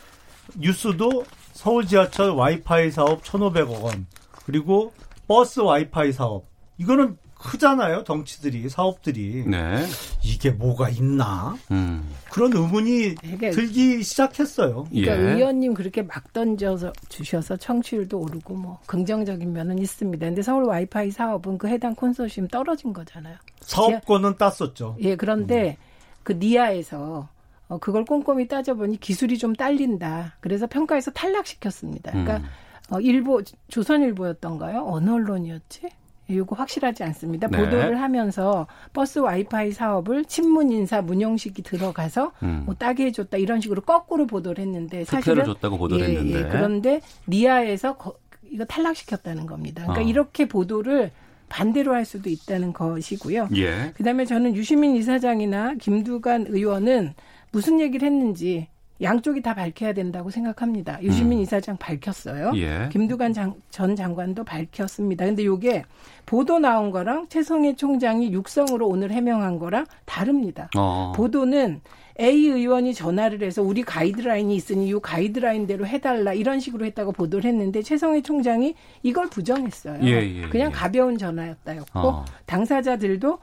뉴스도 0.56 1.24
서울 1.54 1.86
지하철 1.86 2.32
와이파이 2.32 2.92
사업 2.92 3.24
1,500억 3.24 3.82
원 3.84 4.06
그리고 4.46 4.94
버스 5.28 5.60
와이파이 5.60 6.12
사업 6.14 6.46
이거는 6.78 7.18
크잖아요 7.40 8.04
덩치들이 8.04 8.70
사업들이 8.70 9.46
네. 9.48 9.86
이게 10.24 10.52
뭐가 10.52 10.90
있나 10.90 11.56
음. 11.72 12.08
그런 12.32 12.54
의문이 12.54 13.16
되게 13.16 13.50
들기 13.50 14.04
시작했어요. 14.04 14.86
그러니까 14.90 15.18
예. 15.18 15.34
의원님 15.34 15.74
그렇게 15.74 16.02
막 16.02 16.32
던져서 16.34 16.94
주셔서 17.08 17.58
청취율도 17.58 18.20
오르고 18.20 18.54
뭐 18.54 18.80
긍정적인 18.86 19.52
면은 19.52 19.80
있습니다. 19.80 20.26
근데 20.26 20.42
서울 20.42 20.66
와이파이 20.66 21.12
사업은 21.12 21.58
그 21.58 21.68
해당 21.68 21.96
콘소시엄 21.96 22.50
떨어진 22.50 22.94
거잖아요. 22.94 23.38
사업권은 23.62 24.38
땄었죠. 24.38 24.98
예, 25.00 25.16
그런데 25.16 25.78
그 26.24 26.34
니아에서 26.34 27.30
어, 27.70 27.78
그걸 27.78 28.04
꼼꼼히 28.04 28.48
따져보니 28.48 29.00
기술이 29.00 29.38
좀 29.38 29.56
딸린다. 29.56 30.36
그래서 30.42 30.68
평가에서 30.68 31.12
탈락시켰습니다. 31.12 32.12
그러니까 32.12 32.38
음. 32.38 32.46
어, 32.92 33.00
일보 33.00 33.44
조선일보였던가요? 33.70 34.84
어느 34.86 35.10
언론이었지? 35.12 35.90
이거 36.30 36.56
확실하지 36.56 37.04
않습니다. 37.04 37.48
네. 37.48 37.58
보도를 37.58 38.00
하면서 38.00 38.68
버스 38.94 39.20
와이파이 39.20 39.72
사업을 39.72 40.26
친문 40.26 40.72
인사 40.72 41.02
문영식이 41.02 41.64
들어가서 41.64 42.32
음. 42.44 42.64
뭐 42.66 42.76
따게 42.76 43.06
해줬다 43.08 43.38
이런 43.38 43.60
식으로 43.62 43.82
거꾸로 43.82 44.28
보도를 44.28 44.64
했는데 44.64 45.04
사실은 45.06 45.44
줬다고 45.44 45.78
보도를 45.78 46.08
예, 46.08 46.10
했는데. 46.18 46.40
예, 46.40 46.48
그런데 46.50 47.02
니아에서 47.28 47.98
거- 47.98 48.16
이거 48.52 48.64
탈락시켰다는 48.66 49.46
겁니다. 49.48 49.84
그러니까 49.84 50.02
아. 50.06 50.08
이렇게 50.08 50.48
보도를 50.48 51.12
반대로 51.50 51.94
할 51.96 52.06
수도 52.06 52.30
있다는 52.30 52.74
것이고요. 52.74 53.50
예. 53.56 53.92
그다음에 53.96 54.26
저는 54.26 54.56
유시민 54.56 54.96
이사장이나 54.96 55.76
김두관 55.80 56.46
의원은 56.48 57.16
무슨 57.52 57.80
얘기를 57.80 58.08
했는지 58.08 58.68
양쪽이 59.02 59.42
다 59.42 59.54
밝혀야 59.56 59.94
된다고 59.94 60.30
생각합니다. 60.30 61.02
유시민 61.02 61.40
음. 61.40 61.44
이사장 61.44 61.78
밝혔어요. 61.78 62.52
예. 62.56 62.90
김두관 62.92 63.32
장- 63.34 63.56
전 63.70 63.96
장관도 63.96 64.44
밝혔습니다. 64.44 65.26
근데 65.26 65.46
요게 65.46 65.86
보도 66.26 66.60
나온 66.60 66.92
거랑 66.92 67.28
최성해 67.30 67.76
총장이 67.76 68.34
육성으로 68.34 68.88
오늘 68.88 69.12
해명한 69.12 69.58
거랑 69.60 69.86
다릅니다. 70.06 70.70
어. 70.78 71.14
보도는 71.16 71.80
A 72.20 72.48
의원이 72.48 72.94
전화를 72.94 73.42
해서 73.44 73.62
우리 73.64 73.82
가이드라인이 73.84 74.54
있으니 74.54 74.90
이 74.90 74.94
가이드라인대로 75.02 75.88
해달라 75.88 76.34
이런 76.34 76.60
식으로 76.60 76.84
했다고 76.86 77.14
보도를 77.14 77.46
했는데 77.50 77.82
최성해 77.82 78.22
총장이 78.22 78.76
이걸 79.04 79.30
부정했어요. 79.30 80.00
예, 80.04 80.42
예, 80.44 80.50
그냥 80.50 80.72
예. 80.72 80.74
가벼운 80.76 81.18
전화였다였고 81.18 82.00
어. 82.00 82.26
당사자들도 82.46 83.40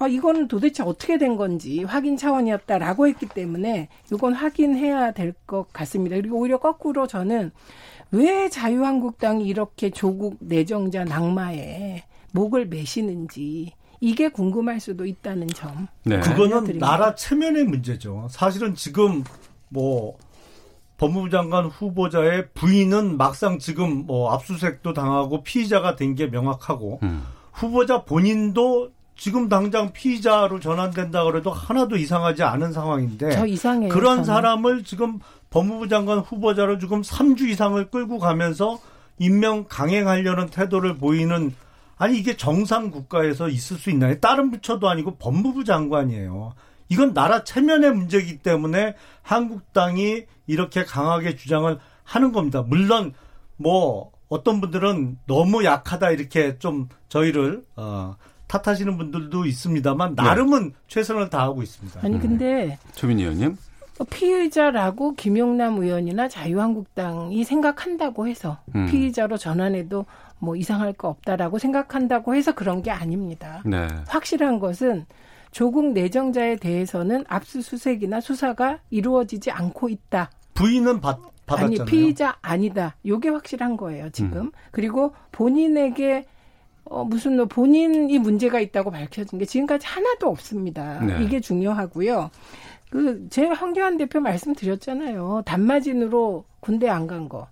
아, 0.00 0.06
이거는 0.06 0.46
도대체 0.48 0.82
어떻게 0.82 1.18
된 1.18 1.36
건지 1.36 1.82
확인 1.82 2.16
차원이었다라고 2.16 3.08
했기 3.08 3.26
때문에 3.26 3.88
이건 4.12 4.32
확인해야 4.34 5.12
될 5.12 5.34
것 5.46 5.72
같습니다. 5.72 6.16
그리고 6.16 6.38
오히려 6.38 6.58
거꾸로 6.58 7.06
저는 7.06 7.50
왜 8.10 8.48
자유한국당이 8.48 9.44
이렇게 9.46 9.90
조국 9.90 10.36
내정자 10.40 11.04
낙마에 11.04 12.04
목을 12.32 12.66
매시는지 12.66 13.72
이게 14.00 14.28
궁금할 14.28 14.78
수도 14.80 15.04
있다는 15.06 15.48
점. 15.48 15.88
네. 16.04 16.20
그거는 16.20 16.52
알려드립니다. 16.52 16.86
나라 16.86 17.14
체면의 17.14 17.64
문제죠. 17.64 18.28
사실은 18.30 18.74
지금 18.74 19.24
뭐 19.68 20.16
법무부 20.98 21.30
장관 21.30 21.66
후보자의 21.66 22.48
부인은 22.54 23.16
막상 23.16 23.58
지금 23.58 24.06
뭐 24.06 24.32
압수수색도 24.32 24.92
당하고 24.94 25.42
피의자가 25.42 25.96
된 25.96 26.14
게 26.14 26.26
명확하고 26.26 27.00
음. 27.02 27.22
후보자 27.52 28.04
본인도 28.04 28.90
지금 29.18 29.48
당장 29.48 29.92
피의자로 29.92 30.60
전환된다 30.60 31.24
그래도 31.24 31.50
하나도 31.50 31.96
이상하지 31.96 32.44
않은 32.44 32.72
상황인데 32.72 33.32
저 33.32 33.46
이상해요. 33.46 33.88
그런 33.92 34.18
저는. 34.18 34.24
사람을 34.24 34.84
지금 34.84 35.18
법무부 35.50 35.88
장관 35.88 36.20
후보자로 36.20 36.78
지금 36.78 37.02
3주 37.02 37.48
이상을 37.48 37.90
끌고 37.90 38.18
가면서 38.18 38.78
임명 39.18 39.64
강행하려는 39.68 40.46
태도를 40.50 40.96
보이는 40.96 41.52
아니 41.96 42.16
이게 42.16 42.36
정상 42.36 42.92
국가에서 42.92 43.48
있을 43.48 43.76
수 43.76 43.90
있나요? 43.90 44.20
다른 44.20 44.52
부처도 44.52 44.88
아니고 44.88 45.16
법무부 45.16 45.64
장관이에요. 45.64 46.52
이건 46.88 47.12
나라 47.12 47.42
체면의 47.42 47.92
문제이기 47.92 48.38
때문에 48.38 48.94
한국당이 49.22 50.26
이렇게 50.46 50.84
강하게 50.84 51.34
주장을 51.34 51.76
하는 52.04 52.32
겁니다. 52.32 52.62
물론 52.62 53.12
뭐 53.56 54.12
어떤 54.28 54.60
분들은 54.60 55.18
너무 55.26 55.64
약하다 55.64 56.12
이렇게 56.12 56.58
좀 56.58 56.88
저희를 57.08 57.64
어, 57.74 58.16
탓하시는 58.48 58.96
분들도 58.96 59.44
있습니다만 59.44 60.14
나름은 60.16 60.72
최선을 60.88 61.30
다하고 61.30 61.62
있습니다. 61.62 62.00
아니 62.02 62.18
근데 62.18 62.78
최민 62.92 63.20
의원님. 63.20 63.56
피의자라고 64.10 65.14
김용남 65.14 65.78
의원이나 65.78 66.28
자유한국당이 66.28 67.44
생각한다고 67.44 68.28
해서 68.28 68.58
음. 68.74 68.86
피의자로 68.86 69.36
전환해도 69.36 70.06
뭐 70.38 70.56
이상할 70.56 70.92
거 70.92 71.08
없다라고 71.08 71.58
생각한다고 71.58 72.34
해서 72.34 72.54
그런 72.54 72.82
게 72.82 72.90
아닙니다. 72.90 73.60
네. 73.64 73.88
확실한 74.06 74.60
것은 74.60 75.04
조국 75.50 75.92
내정자에 75.92 76.56
대해서는 76.56 77.24
압수수색이나 77.28 78.20
수사가 78.20 78.78
이루어지지 78.90 79.50
않고 79.50 79.88
있다. 79.88 80.30
부인은 80.54 81.00
받, 81.00 81.18
아니 81.18 81.30
받았잖아요. 81.46 81.84
피의자 81.86 82.36
아니다. 82.42 82.94
요게 83.06 83.30
확실한 83.30 83.76
거예요 83.76 84.10
지금. 84.10 84.38
음. 84.38 84.52
그리고 84.70 85.14
본인에게 85.32 86.26
어, 86.90 87.04
무슨 87.04 87.36
뭐 87.36 87.46
본인이 87.46 88.18
문제가 88.18 88.60
있다고 88.60 88.90
밝혀진 88.90 89.38
게 89.38 89.44
지금까지 89.44 89.86
하나도 89.86 90.28
없습니다. 90.28 91.00
네. 91.04 91.22
이게 91.24 91.40
중요하고요. 91.40 92.30
그 92.90 93.26
제가 93.28 93.54
황교안 93.54 93.96
대표 93.98 94.20
말씀드렸잖아요. 94.20 95.42
담마진으로 95.44 96.44
군대 96.60 96.88
안 96.88 97.06
간 97.06 97.28
거. 97.28 97.46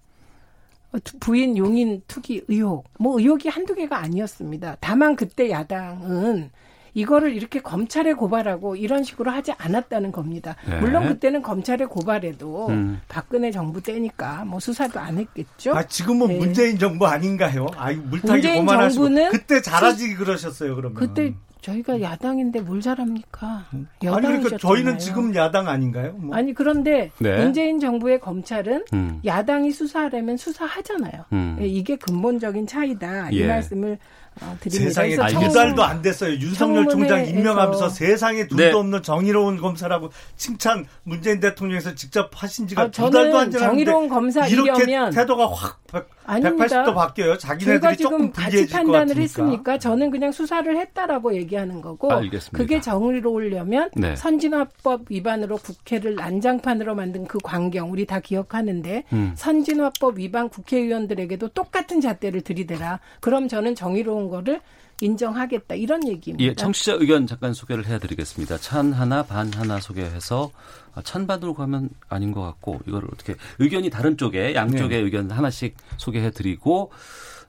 어, 0.93 0.99
투- 1.05 1.19
부인 1.19 1.57
용인 1.59 2.03
투기 2.09 2.43
의혹. 2.49 2.85
뭐 2.99 3.19
의혹이 3.19 3.49
한두 3.49 3.75
개가 3.75 3.99
아니었습니다. 3.99 4.79
다만 4.81 5.17
그때 5.17 5.51
야당은 5.51 6.51
이거를 6.97 7.37
이렇게 7.37 7.61
검찰에 7.61 8.15
고발하고 8.15 8.75
이런 8.75 9.05
식으로 9.05 9.31
하지 9.31 9.53
않았다는 9.59 10.13
겁니다. 10.13 10.57
네. 10.67 10.81
물론 10.81 11.07
그때는 11.07 11.43
검찰에 11.43 11.85
고발해도 11.85 12.69
음. 12.69 13.03
박근혜 13.07 13.51
정부 13.51 13.83
때니까 13.83 14.47
뭐 14.47 14.59
수사도 14.61 14.99
안 14.99 15.19
했겠죠. 15.19 15.77
아, 15.77 15.83
지금은 15.83 16.29
네. 16.29 16.39
문재인 16.39 16.79
정부 16.79 17.07
아닌가요? 17.07 17.67
아, 17.77 17.93
물타기 17.93 18.43
정부는 18.65 19.29
그때 19.29 19.61
잘하지 19.61 20.15
그러셨어요, 20.15 20.75
그러면. 20.75 20.95
그때 20.95 21.35
저희가 21.61 22.01
야당인데 22.01 22.61
뭘 22.61 22.81
잘합니까? 22.81 23.67
아니 23.73 23.87
그러니까 23.99 24.29
여당이셨잖아요. 24.29 24.59
저희는 24.59 24.99
지금 24.99 25.35
야당 25.35 25.69
아닌가요? 25.69 26.13
뭐. 26.13 26.35
아니 26.35 26.55
그런데 26.55 27.11
네. 27.19 27.37
문재인 27.43 27.79
정부의 27.79 28.21
검찰은 28.21 28.85
음. 28.95 29.21
야당이 29.25 29.73
수사하려면 29.73 30.37
수사하잖아요. 30.37 31.25
음. 31.33 31.59
예, 31.61 31.67
이게 31.67 31.97
근본적인 31.97 32.67
차이다. 32.67 33.31
이 33.33 33.41
예. 33.41 33.49
말씀을 33.49 33.99
어. 34.43 34.57
세상에 34.69 35.17
두. 35.17 35.53
달도 35.53 35.83
안 35.83 36.03
됐어요. 36.03 36.35
윤석열 36.35 36.89
총장 36.89 37.27
임명하면서 37.27 37.89
세상에 37.89 38.47
둘도 38.47 38.57
네. 38.57 38.73
없는 38.73 39.03
정의로운 39.03 39.59
검사라고 39.59 40.11
칭찬 40.37 40.87
문재인 41.05 41.41
대통령에서 41.41 41.95
직접 41.95 42.31
하신 42.35 42.69
지가 42.69 42.83
아, 42.83 42.89
두 42.91 43.11
달도 43.11 43.39
안 43.39 43.51
지났는데 43.51 43.59
정의로운 43.59 44.05
이렇게 44.05 44.15
검사이려면 44.15 45.11
태도가 45.13 45.51
확 45.51 45.81
백- 45.91 46.09
아닙니다. 46.27 46.85
180도 46.85 46.95
바뀌어요. 46.95 47.39
자기네들이 47.39 47.97
지금 47.97 48.11
조금 48.11 48.33
같이 48.33 48.51
불리해질 48.51 48.67
것 48.73 48.77
판단을 48.79 48.99
같으니까. 49.07 49.23
했습니까? 49.23 49.79
저는 49.79 50.11
그냥 50.11 50.33
수사를 50.33 50.77
했다라고 50.77 51.35
얘기하는 51.35 51.81
거고 51.81 52.13
알겠습니다. 52.13 52.59
그게 52.59 52.81
정의로우려면 52.81 53.91
네. 53.95 54.17
선진화법 54.17 55.03
위반으로 55.09 55.57
국회를 55.57 56.17
난장판으로 56.17 56.95
만든 56.95 57.27
그 57.27 57.39
광경 57.43 57.93
우리 57.93 58.07
다 58.07 58.21
기억하는데 58.21 59.05
음. 59.13 59.33
선진화법 59.37 60.19
위반 60.19 60.49
국회의원들에게도 60.49 61.49
똑같은 61.49 62.01
잣대를 62.01 62.41
들이대라. 62.43 63.01
그럼 63.21 63.49
저는 63.49 63.75
정의로운 63.75 64.29
거를 64.29 64.61
인정하겠다 65.01 65.75
이런 65.75 66.07
얘기입니다. 66.07 66.51
예, 66.51 66.55
청취자 66.55 66.95
의견 66.95 67.27
잠깐 67.27 67.53
소개를 67.53 67.87
해드리겠습니다. 67.87 68.59
찬 68.59 68.93
하나, 68.93 69.23
반 69.23 69.53
하나 69.53 69.81
소개해서 69.81 70.51
아, 70.95 71.03
찬반으로 71.03 71.55
가면 71.55 71.91
아닌 72.09 72.33
것 72.33 72.43
같고 72.43 72.81
이거를 72.87 73.09
어떻게 73.13 73.35
의견이 73.59 73.91
다른 73.91 74.17
쪽에 74.17 74.55
양쪽의 74.55 75.03
의견 75.03 75.31
하나씩 75.31 75.77
소개해드리고 75.99 76.91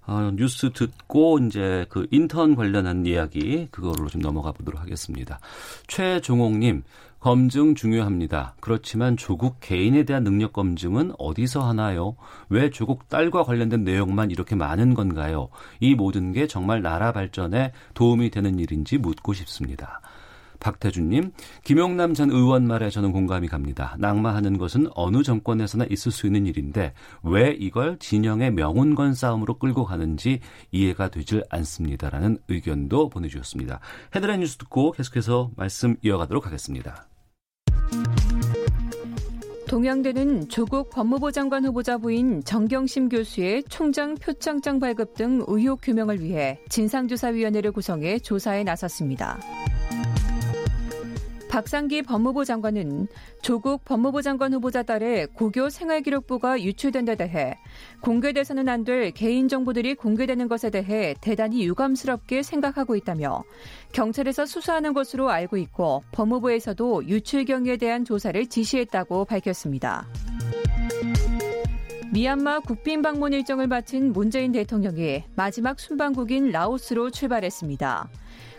어, 0.08 0.32
뉴스 0.34 0.72
듣고 0.72 1.40
이제 1.40 1.86
그 1.90 2.08
인턴 2.12 2.56
관련한 2.56 3.06
이야기 3.06 3.68
그거로 3.72 4.08
좀 4.08 4.22
넘어가 4.22 4.52
보도록 4.54 4.82
하겠습니다. 4.82 5.40
최종옥님 5.88 6.84
검증 7.28 7.76
중요합니다. 7.76 8.56
그렇지만 8.62 9.18
조국 9.18 9.58
개인에 9.60 10.06
대한 10.06 10.24
능력 10.24 10.54
검증은 10.54 11.12
어디서 11.20 11.60
하나요? 11.60 12.16
왜 12.48 12.70
조국 12.70 13.10
딸과 13.10 13.44
관련된 13.44 13.84
내용만 13.84 14.32
이렇게 14.32 14.56
많은 14.56 14.94
건가요? 14.94 15.50
이 15.82 15.94
모든 15.94 16.32
게 16.32 16.48
정말 16.48 16.82
나라 16.82 17.12
발전에 17.12 17.74
도움이 17.96 18.30
되는 18.30 18.60
일인지 18.60 18.98
묻고 18.98 19.34
싶습니다. 19.34 20.00
박태준님, 20.62 21.34
김용남 21.66 22.14
전 22.14 22.32
의원 22.32 22.66
말에 22.66 22.90
저는 22.90 23.12
공감이 23.12 23.50
갑니다. 23.50 23.98
낙마하는 24.00 24.58
것은 24.58 24.88
어느 24.96 25.22
정권에서나 25.22 25.84
있을 25.90 26.14
수 26.14 26.28
있는 26.28 26.46
일인데 26.46 26.94
왜 27.24 27.52
이걸 27.60 28.00
진영의 28.00 28.54
명운건 28.54 29.14
싸움으로 29.14 29.60
끌고 29.60 29.84
가는지 29.84 30.40
이해가 30.72 31.10
되질 31.10 31.44
않습니다라는 31.50 32.38
의견도 32.48 33.10
보내주셨습니다. 33.10 33.82
헤드라인 34.16 34.40
뉴스 34.40 34.56
듣고 34.56 34.94
계속해서 34.94 35.52
말씀 35.58 35.98
이어가도록 36.02 36.46
하겠습니다. 36.46 37.06
동양대는 39.68 40.48
조국 40.48 40.90
법무부 40.92 41.34
장관 41.34 41.66
후보자 41.66 41.98
부인 41.98 42.42
정경심 42.46 43.10
교수의 43.10 43.64
총장 43.64 44.16
표창장 44.16 44.80
발급 44.80 45.14
등 45.16 45.44
의혹 45.46 45.82
규명을 45.82 46.22
위해 46.22 46.58
진상조사위원회를 46.70 47.74
구성해 47.74 48.18
조사에 48.20 48.64
나섰습니다. 48.64 49.38
박상기 51.58 52.04
법무부 52.04 52.46
장관은 52.46 53.08
조국 53.42 53.84
법무부 53.84 54.22
장관 54.22 54.54
후보자 54.54 54.84
딸의 54.84 55.30
고교 55.34 55.72
생활기록부가 55.72 56.62
유출된 56.62 57.06
데 57.06 57.16
대해 57.16 57.58
공개돼서는 58.02 58.70
안 58.70 58.84
될 58.84 59.10
개인정보들이 59.10 59.96
공개되는 59.96 60.48
것에 60.50 60.70
대해 60.70 61.16
대단히 61.20 61.66
유감스럽게 61.66 62.44
생각하고 62.44 62.96
있다며 62.96 63.44
경찰에서 63.92 64.46
수사하는 64.46 64.94
것으로 64.94 65.32
알고 65.32 65.58
있고 65.58 66.04
법무부에서도 66.12 67.08
유출 67.08 67.44
경위에 67.44 67.78
대한 67.78 68.06
조사를 68.06 68.46
지시했다고 68.46 69.26
밝혔습니다. 69.26 70.08
미얀마 72.14 72.60
국빈 72.60 73.02
방문 73.02 73.34
일정을 73.34 73.66
마친 73.68 74.14
문재인 74.14 74.52
대통령이 74.52 75.24
마지막 75.36 75.80
순방국인 75.80 76.52
라오스로 76.52 77.10
출발했습니다. 77.10 78.10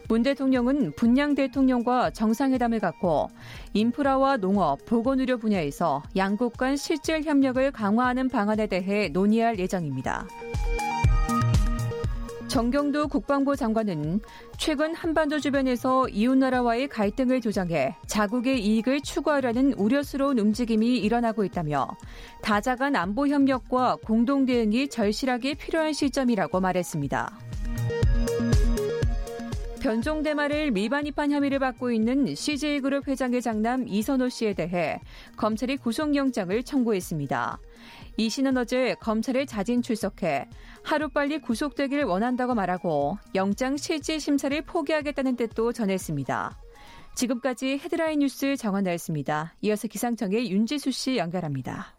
문 0.08 0.22
대통령은 0.22 0.92
분양 0.96 1.34
대통령과 1.34 2.10
정상회담을 2.10 2.80
갖고 2.80 3.28
인프라와 3.74 4.38
농업, 4.38 4.84
보건의료 4.86 5.36
분야에서 5.36 6.02
양국 6.16 6.56
간 6.56 6.76
실질 6.76 7.22
협력을 7.22 7.70
강화하는 7.70 8.28
방안에 8.28 8.66
대해 8.66 9.10
논의할 9.10 9.58
예정입니다. 9.58 10.26
정경도 12.48 13.08
국방부 13.08 13.54
장관은 13.54 14.20
최근 14.56 14.94
한반도 14.94 15.38
주변에서 15.38 16.08
이웃나라와의 16.08 16.88
갈등을 16.88 17.42
조장해 17.42 17.94
자국의 18.06 18.64
이익을 18.64 19.02
추구하려는 19.02 19.74
우려스러운 19.74 20.38
움직임이 20.38 20.96
일어나고 20.96 21.44
있다며 21.44 21.86
다자간 22.40 22.96
안보 22.96 23.28
협력과 23.28 23.98
공동 24.02 24.46
대응이 24.46 24.88
절실하게 24.88 25.54
필요한 25.54 25.92
시점이라고 25.92 26.60
말했습니다. 26.60 27.38
변종 29.80 30.22
대마를 30.22 30.70
밀반 30.70 31.06
입한 31.06 31.30
혐의를 31.30 31.58
받고 31.58 31.90
있는 31.90 32.34
CJ그룹 32.34 33.06
회장의 33.06 33.42
장남 33.42 33.86
이선호 33.86 34.28
씨에 34.28 34.54
대해 34.54 35.00
검찰이 35.36 35.76
구속영장을 35.76 36.62
청구했습니다. 36.62 37.58
이 38.16 38.28
씨는 38.28 38.56
어제 38.56 38.94
검찰에 39.00 39.44
자진 39.44 39.80
출석해 39.80 40.48
하루빨리 40.82 41.40
구속되길 41.40 42.04
원한다고 42.04 42.54
말하고 42.54 43.18
영장 43.34 43.76
실질 43.76 44.20
심사를 44.20 44.60
포기하겠다는 44.62 45.36
뜻도 45.36 45.72
전했습니다. 45.72 46.58
지금까지 47.14 47.78
헤드라인 47.78 48.20
뉴스 48.20 48.56
정원 48.56 48.84
나였습니다. 48.84 49.54
이어서 49.60 49.88
기상청의 49.88 50.50
윤지수 50.50 50.90
씨 50.90 51.16
연결합니다. 51.16 51.97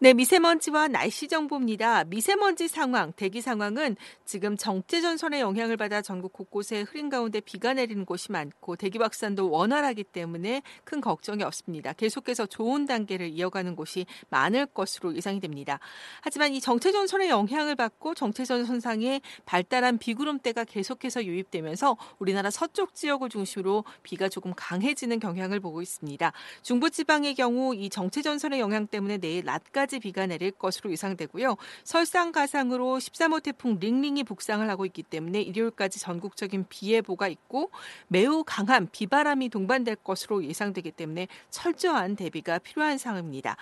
네, 0.00 0.12
미세먼지와 0.12 0.88
날씨 0.88 1.28
정보입니다. 1.28 2.02
미세먼지 2.04 2.66
상황, 2.66 3.12
대기 3.12 3.40
상황은 3.40 3.96
지금 4.24 4.56
정체 4.56 5.00
전선의 5.00 5.40
영향을 5.40 5.76
받아 5.76 6.02
전국 6.02 6.32
곳곳에 6.32 6.82
흐린 6.82 7.08
가운데 7.08 7.40
비가 7.40 7.72
내리는 7.74 8.04
곳이 8.04 8.32
많고 8.32 8.74
대기 8.74 8.98
확산도 8.98 9.50
원활하기 9.50 10.02
때문에 10.04 10.62
큰 10.82 11.00
걱정이 11.00 11.44
없습니다. 11.44 11.92
계속해서 11.92 12.46
좋은 12.46 12.86
단계를 12.86 13.28
이어가는 13.28 13.76
곳이 13.76 14.04
많을 14.30 14.66
것으로 14.66 15.14
예상이 15.14 15.38
됩니다. 15.38 15.78
하지만 16.22 16.52
이 16.52 16.60
정체 16.60 16.90
전선의 16.90 17.28
영향을 17.28 17.76
받고 17.76 18.14
정체 18.14 18.44
전선상에 18.44 19.20
발달한 19.46 19.98
비구름대가 19.98 20.64
계속해서 20.64 21.24
유입되면서 21.24 21.96
우리나라 22.18 22.50
서쪽 22.50 22.96
지역을 22.96 23.28
중심으로 23.28 23.84
비가 24.02 24.28
조금 24.28 24.52
강해지는 24.56 25.20
경향을 25.20 25.60
보고 25.60 25.80
있습니다. 25.80 26.32
중부 26.62 26.90
지방의 26.90 27.36
경우 27.36 27.76
이 27.76 27.88
정체 27.88 28.22
전선의 28.22 28.58
영향 28.58 28.88
때문에 28.88 29.18
내일 29.18 29.44
낮까지 29.44 29.83
비가 29.86 30.26
내릴 30.26 30.50
것으로 30.50 30.90
예상되고요. 30.90 31.56
설상가상으로 31.84 32.98
13호 32.98 33.42
태풍 33.42 33.78
링링이 33.78 34.24
북상을 34.24 34.68
하고 34.68 34.86
있기 34.86 35.02
때문에 35.02 35.40
일요일까지 35.42 35.98
전국적인 36.00 36.66
비 36.68 36.92
예보가 36.92 37.28
있고 37.28 37.70
매우 38.08 38.44
강한 38.44 38.88
비바람이 38.90 39.48
동반될 39.48 39.96
것으로 39.96 40.44
예상되기 40.44 40.92
때문에 40.92 41.28
철저한 41.50 42.16
대비가 42.16 42.58
필요한 42.58 42.98
상황입니다. 42.98 43.56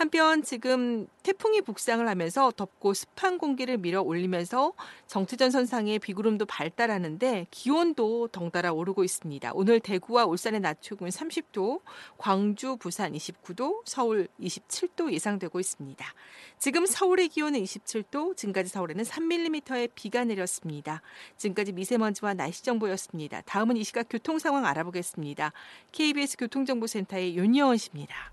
한편 0.00 0.42
지금 0.42 1.06
태풍이 1.22 1.60
북상을 1.60 2.08
하면서 2.08 2.50
덥고 2.56 2.94
습한 2.94 3.36
공기를 3.36 3.76
밀어 3.76 4.00
올리면서 4.00 4.72
정체전 5.06 5.50
선상에 5.50 5.98
비구름도 5.98 6.46
발달하는데 6.46 7.46
기온도 7.50 8.28
덩달아 8.28 8.72
오르고 8.72 9.04
있습니다. 9.04 9.50
오늘 9.52 9.78
대구와 9.78 10.24
울산의 10.24 10.60
낮 10.60 10.80
최고는 10.80 11.10
30도, 11.10 11.82
광주, 12.16 12.78
부산 12.78 13.12
29도, 13.12 13.82
서울 13.84 14.26
27도 14.40 15.12
예상되고 15.12 15.60
있습니다. 15.60 16.14
지금 16.58 16.86
서울의 16.86 17.28
기온은 17.28 17.62
27도, 17.62 18.38
지금까지 18.38 18.70
서울에는 18.70 19.04
3mm의 19.04 19.90
비가 19.94 20.24
내렸습니다. 20.24 21.02
지금까지 21.36 21.72
미세먼지와 21.72 22.32
날씨 22.32 22.64
정보였습니다. 22.64 23.42
다음은 23.42 23.76
이 23.76 23.84
시각 23.84 24.06
교통 24.08 24.38
상황 24.38 24.64
알아보겠습니다. 24.64 25.52
KBS 25.92 26.38
교통정보센터의 26.38 27.36
윤여원 27.36 27.76
씨입니다. 27.76 28.32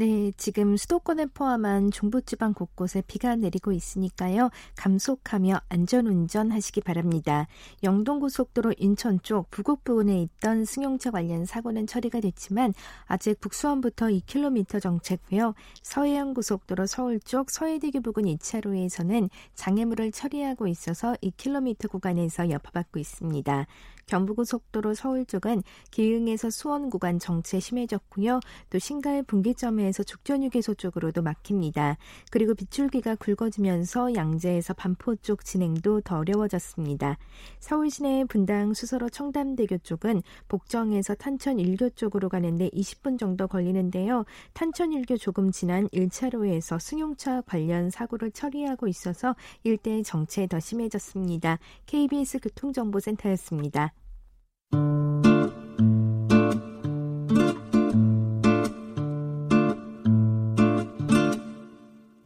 네, 0.00 0.32
지금 0.38 0.78
수도권을 0.78 1.26
포함한 1.26 1.90
중부지방 1.90 2.54
곳곳에 2.54 3.02
비가 3.06 3.36
내리고 3.36 3.70
있으니까요. 3.70 4.48
감속하며 4.76 5.60
안전운전 5.68 6.52
하시기 6.52 6.80
바랍니다. 6.80 7.46
영동고속도로 7.82 8.72
인천 8.78 9.20
쪽 9.20 9.50
부곡 9.50 9.84
부근에 9.84 10.22
있던 10.22 10.64
승용차 10.64 11.10
관련 11.10 11.44
사고는 11.44 11.86
처리가 11.86 12.20
됐지만 12.20 12.72
아직 13.04 13.38
북수원부터 13.40 14.06
2km 14.06 14.80
정체고요. 14.80 15.52
서해안고속도로 15.82 16.86
서울 16.86 17.20
쪽 17.20 17.50
서해대교 17.50 18.00
부근 18.00 18.22
2차로에서는 18.22 19.28
장애물을 19.54 20.12
처리하고 20.12 20.66
있어서 20.66 21.12
2km 21.22 21.90
구간에서 21.90 22.48
여파받고 22.48 22.98
있습니다. 22.98 23.66
경부고속도로 24.10 24.94
서울 24.94 25.24
쪽은 25.24 25.62
기흥에서 25.90 26.50
수원 26.50 26.90
구간 26.90 27.18
정체 27.18 27.60
심해졌고요. 27.60 28.40
또 28.68 28.78
신갈 28.78 29.22
분기점에서 29.22 30.02
죽전휴게소 30.02 30.74
쪽으로도 30.74 31.22
막힙니다. 31.22 31.96
그리고 32.30 32.54
빗줄기가 32.54 33.14
굵어지면서 33.14 34.14
양재에서 34.14 34.74
반포 34.74 35.16
쪽 35.16 35.44
진행도 35.44 36.00
더 36.00 36.18
어려워졌습니다. 36.18 37.16
서울 37.60 37.90
시내 37.90 38.24
분당 38.24 38.74
수서로 38.74 39.08
청담대교 39.08 39.78
쪽은 39.78 40.22
복정에서 40.48 41.14
탄천 41.14 41.60
일교 41.60 41.90
쪽으로 41.90 42.28
가는데 42.28 42.68
20분 42.70 43.18
정도 43.18 43.46
걸리는데요. 43.46 44.24
탄천 44.52 44.92
일교 44.92 45.16
조금 45.18 45.52
지난 45.52 45.86
1차로에서 45.88 46.80
승용차 46.80 47.42
관련 47.42 47.90
사고를 47.90 48.32
처리하고 48.32 48.88
있어서 48.88 49.36
일대 49.62 50.02
정체 50.02 50.48
더 50.48 50.58
심해졌습니다. 50.58 51.58
KBS 51.86 52.40
교통정보센터였습니다. 52.40 53.92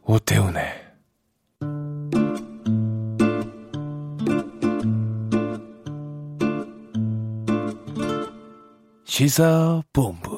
오태훈의 0.03 0.85
시사본부 9.03 10.34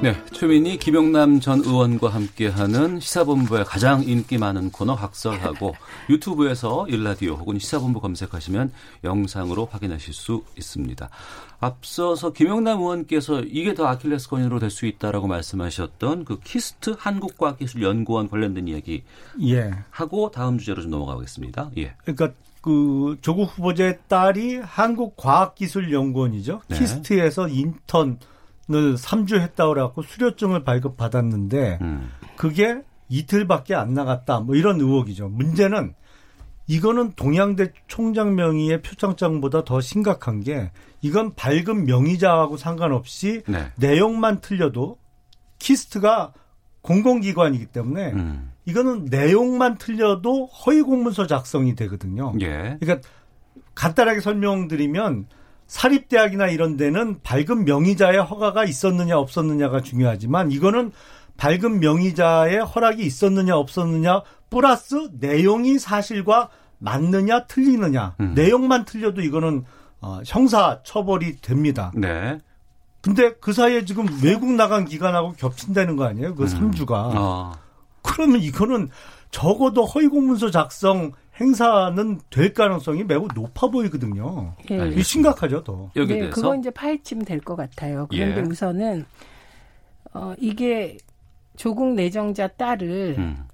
네, 0.00 0.14
최민희, 0.30 0.78
김용남 0.78 1.40
전 1.40 1.58
의원과 1.58 2.10
함께하는 2.10 3.00
시사본부의 3.00 3.64
가장 3.64 4.04
인기 4.04 4.38
많은 4.38 4.70
코너 4.70 4.94
학설하고 4.94 5.74
유튜브에서 6.08 6.86
1라디오 6.86 7.34
혹은 7.34 7.58
시사본부 7.58 8.00
검색하시면 8.00 8.70
영상으로 9.02 9.66
확인하실 9.66 10.14
수 10.14 10.44
있습니다. 10.56 11.10
앞서서 11.58 12.32
김용남 12.32 12.78
의원께서 12.78 13.40
이게 13.40 13.74
더 13.74 13.88
아킬레스건으로 13.88 14.60
될 14.60 14.70
수 14.70 14.86
있다라고 14.86 15.26
말씀하셨던 15.26 16.26
그 16.26 16.38
KIST 16.40 16.94
한국과학기술연구원 16.96 18.30
관련된 18.30 18.68
이야기 18.68 19.02
예. 19.42 19.72
하고 19.90 20.30
다음 20.30 20.58
주제로 20.58 20.80
좀 20.80 20.92
넘어가겠습니다. 20.92 21.72
예. 21.78 21.94
그러니까 22.04 22.30
그 22.60 23.16
조국 23.20 23.44
후보자의 23.44 23.98
딸이 24.06 24.58
한국과학기술연구원이죠. 24.58 26.62
네. 26.68 26.78
KIST에서 26.78 27.48
인턴 27.48 28.20
을 28.70 28.96
3주 28.96 29.40
했다고 29.40 29.72
그래갖고 29.72 30.02
수료증을 30.02 30.62
발급받았는데 30.62 31.78
음. 31.80 32.10
그게 32.36 32.82
이틀밖에 33.08 33.74
안 33.74 33.94
나갔다. 33.94 34.40
뭐 34.40 34.54
이런 34.56 34.78
의혹이죠. 34.80 35.28
문제는 35.28 35.94
이거는 36.66 37.12
동양대 37.16 37.72
총장 37.86 38.34
명의의 38.34 38.82
표창장보다 38.82 39.64
더 39.64 39.80
심각한 39.80 40.42
게 40.42 40.70
이건 41.00 41.34
발급 41.34 41.86
명의자하고 41.86 42.58
상관없이 42.58 43.42
네. 43.48 43.72
내용만 43.78 44.40
틀려도 44.40 44.98
KIST가 45.58 46.34
공공기관이기 46.82 47.66
때문에 47.66 48.12
음. 48.12 48.52
이거는 48.66 49.06
내용만 49.06 49.78
틀려도 49.78 50.46
허위 50.46 50.82
공문서 50.82 51.26
작성이 51.26 51.74
되거든요. 51.74 52.34
예. 52.42 52.76
그러니까 52.80 53.08
간단하게 53.74 54.20
설명드리면 54.20 55.26
사립대학이나 55.68 56.48
이런 56.48 56.76
데는 56.76 57.20
밝은 57.22 57.64
명의자의 57.64 58.18
허가가 58.22 58.64
있었느냐 58.64 59.18
없었느냐가 59.18 59.82
중요하지만 59.82 60.50
이거는 60.50 60.92
밝은 61.36 61.78
명의자의 61.78 62.64
허락이 62.64 63.04
있었느냐 63.04 63.56
없었느냐 63.56 64.22
플러스 64.50 65.10
내용이 65.20 65.78
사실과 65.78 66.48
맞느냐 66.78 67.44
틀리느냐 67.44 68.16
음. 68.20 68.32
내용만 68.34 68.86
틀려도 68.86 69.20
이거는 69.20 69.64
어, 70.00 70.20
형사 70.26 70.80
처벌이 70.84 71.36
됩니다. 71.40 71.92
네. 71.94 72.38
근데 73.00 73.34
그 73.40 73.52
사이에 73.52 73.84
지금 73.84 74.06
외국 74.22 74.52
나간 74.52 74.84
기간하고 74.84 75.32
겹친다는 75.32 75.96
거 75.96 76.04
아니에요? 76.04 76.34
그 76.34 76.44
음. 76.44 76.48
삼 76.48 76.70
3주가. 76.70 76.92
아. 77.14 77.52
그러면 78.02 78.40
이거는 78.40 78.88
적어도 79.30 79.84
허위공문서 79.84 80.50
작성 80.50 81.12
행사는 81.40 82.20
될 82.30 82.52
가능성이 82.52 83.04
매우 83.04 83.28
높아 83.34 83.68
보이거든요. 83.68 84.54
예. 84.70 85.02
심각하죠, 85.02 85.62
더. 85.64 85.90
여기 85.96 86.14
네, 86.14 86.20
대해서 86.20 86.34
그거 86.34 86.56
이제 86.56 86.70
파헤치면 86.70 87.24
될 87.24 87.40
것 87.40 87.54
같아요. 87.56 88.06
그런데 88.10 88.40
예. 88.40 88.44
우선은 88.44 89.04
어 90.14 90.34
이게 90.38 90.98
조국 91.56 91.94
내정자 91.94 92.48
딸을 92.48 93.16
음. 93.18 93.44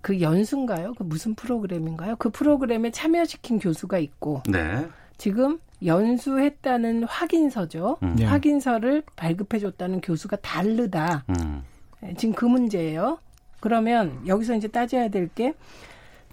그 0.00 0.20
연수인가요? 0.20 0.94
그 0.94 1.02
무슨 1.02 1.34
프로그램인가요? 1.34 2.16
그 2.16 2.30
프로그램에 2.30 2.90
참여시킨 2.90 3.58
교수가 3.58 3.98
있고 3.98 4.42
네. 4.48 4.86
지금 5.16 5.58
연수했다는 5.84 7.04
확인서죠. 7.04 7.98
음. 8.02 8.16
네. 8.16 8.24
확인서를 8.24 9.02
발급해줬다는 9.16 10.00
교수가 10.00 10.36
다르다. 10.36 11.24
음. 11.30 11.62
네, 12.00 12.14
지금 12.16 12.34
그 12.34 12.44
문제예요. 12.44 13.18
그러면 13.60 14.20
여기서 14.26 14.56
이제 14.56 14.68
따져야 14.68 15.08
될 15.08 15.28
게 15.34 15.54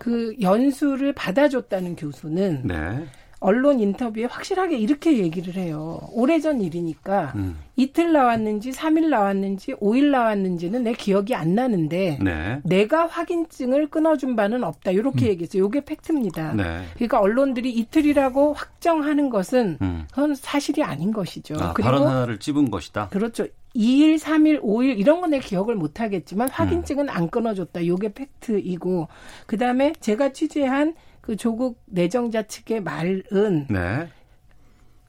그 0.01 0.33
연수를 0.41 1.13
받아줬다는 1.13 1.95
교수는 1.95 2.63
네. 2.65 3.05
언론 3.41 3.79
인터뷰에 3.79 4.25
확실하게 4.25 4.77
이렇게 4.77 5.17
얘기를 5.17 5.55
해요. 5.55 5.99
오래전 6.11 6.61
일이니까 6.61 7.33
음. 7.35 7.57
이틀 7.75 8.13
나왔는지 8.13 8.69
3일 8.69 9.09
나왔는지 9.09 9.73
5일 9.73 10.11
나왔는지는 10.11 10.83
내 10.83 10.93
기억이 10.93 11.33
안 11.33 11.55
나는데 11.55 12.19
네. 12.21 12.61
내가 12.63 13.07
확인증을 13.07 13.87
끊어준 13.89 14.35
바는 14.35 14.63
없다. 14.63 14.91
이렇게 14.91 15.27
얘기했어요. 15.29 15.65
이게 15.65 15.83
팩트입니다. 15.83 16.53
네. 16.53 16.83
그러니까 16.93 17.19
언론들이 17.19 17.71
이틀이라고 17.71 18.53
확정하는 18.53 19.29
것은 19.31 19.79
음. 19.81 20.05
그건 20.11 20.35
사실이 20.35 20.83
아닌 20.83 21.11
것이죠. 21.11 21.55
아, 21.59 21.73
그리고 21.73 21.89
발언 21.89 22.07
하나를 22.07 22.37
찝은 22.39 22.69
것이다. 22.69 23.09
그렇죠. 23.09 23.47
2일, 23.75 24.19
3일, 24.19 24.61
5일 24.61 24.99
이런 24.99 25.19
건 25.21 25.31
내 25.31 25.39
기억을 25.39 25.75
못 25.75 25.99
하겠지만 26.01 26.49
음. 26.49 26.51
확인증은 26.51 27.09
안 27.09 27.29
끊어줬다. 27.29 27.87
요게 27.87 28.13
팩트이고 28.13 29.07
그다음에 29.47 29.93
제가 29.99 30.33
취재한 30.33 30.93
그 31.21 31.35
조국 31.35 31.79
내정자 31.85 32.43
측의 32.43 32.81
말은 32.83 33.67
네. 33.69 34.07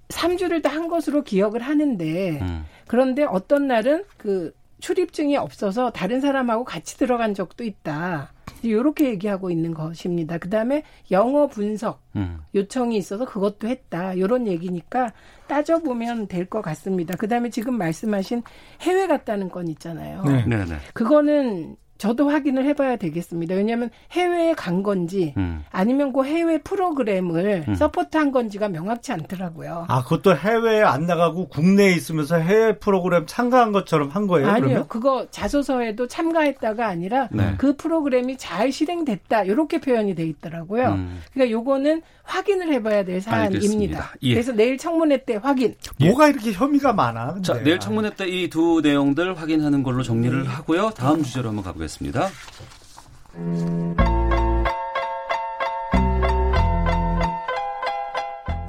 3주를 0.08 0.62
다 0.62 0.72
한 0.72 0.88
것으로 0.88 1.22
기억을 1.22 1.60
하는데 1.62 2.40
음. 2.40 2.64
그런데 2.86 3.24
어떤 3.24 3.66
날은 3.66 4.04
그 4.16 4.52
출입증이 4.80 5.36
없어서 5.36 5.90
다른 5.90 6.20
사람하고 6.20 6.64
같이 6.64 6.96
들어간 6.98 7.34
적도 7.34 7.62
있다. 7.64 8.32
이렇게 8.62 9.06
얘기하고 9.10 9.50
있는 9.50 9.74
것입니다. 9.74 10.38
그 10.38 10.48
다음에 10.50 10.82
영어 11.10 11.46
분석 11.46 12.02
음. 12.16 12.38
요청이 12.54 12.96
있어서 12.96 13.24
그것도 13.24 13.68
했다. 13.68 14.14
이런 14.14 14.46
얘기니까 14.46 15.12
따져보면 15.46 16.26
될 16.28 16.46
것 16.46 16.62
같습니다. 16.62 17.14
그 17.16 17.28
다음에 17.28 17.50
지금 17.50 17.76
말씀하신 17.78 18.42
해외 18.80 19.06
갔다는 19.06 19.48
건 19.50 19.68
있잖아요. 19.68 20.22
네. 20.24 20.44
네, 20.46 20.64
네. 20.64 20.76
그거는 20.94 21.76
저도 22.02 22.28
확인을 22.30 22.64
해봐야 22.64 22.96
되겠습니다. 22.96 23.54
왜냐하면 23.54 23.88
해외에 24.10 24.54
간 24.54 24.82
건지 24.82 25.34
음. 25.36 25.62
아니면 25.70 26.12
그 26.12 26.24
해외 26.24 26.58
프로그램을 26.58 27.66
음. 27.68 27.74
서포트한 27.76 28.32
건지가 28.32 28.68
명확치 28.68 29.12
않더라고요. 29.12 29.84
아, 29.86 30.02
그것도 30.02 30.36
해외에 30.36 30.82
안 30.82 31.06
나가고 31.06 31.46
국내에 31.46 31.92
있으면서 31.92 32.38
해외 32.38 32.76
프로그램 32.76 33.24
참가한 33.26 33.70
것처럼 33.70 34.08
한 34.08 34.26
거예요, 34.26 34.48
아니요, 34.48 34.60
그러면? 34.64 34.88
그거 34.88 35.28
자소서에도 35.30 36.08
참가했다가 36.08 36.84
아니라 36.88 37.28
네. 37.30 37.54
그 37.56 37.76
프로그램이 37.76 38.36
잘 38.36 38.72
실행됐다 38.72 39.44
이렇게 39.44 39.80
표현이 39.80 40.16
돼 40.16 40.24
있더라고요. 40.24 40.88
음. 40.88 41.20
그러니까 41.32 41.52
요거는 41.52 42.02
확인을 42.24 42.72
해봐야 42.72 43.04
될 43.04 43.20
사안입니다. 43.20 44.14
예. 44.22 44.34
그래서 44.34 44.50
내일 44.52 44.76
청문회 44.76 45.24
때 45.24 45.36
확인. 45.36 45.76
뭐가 46.00 46.28
이렇게 46.28 46.52
혐의가 46.52 46.92
많아? 46.92 47.34
근데. 47.34 47.42
자, 47.46 47.62
내일 47.62 47.78
청문회 47.78 48.10
때 48.16 48.26
이 48.26 48.48
두 48.50 48.80
내용들 48.82 49.38
확인하는 49.40 49.84
걸로 49.84 50.02
정리를 50.02 50.42
네. 50.42 50.48
하고요. 50.48 50.90
다음 50.96 51.22
주제로 51.22 51.48
한번 51.50 51.64
가보겠습니다. 51.64 51.91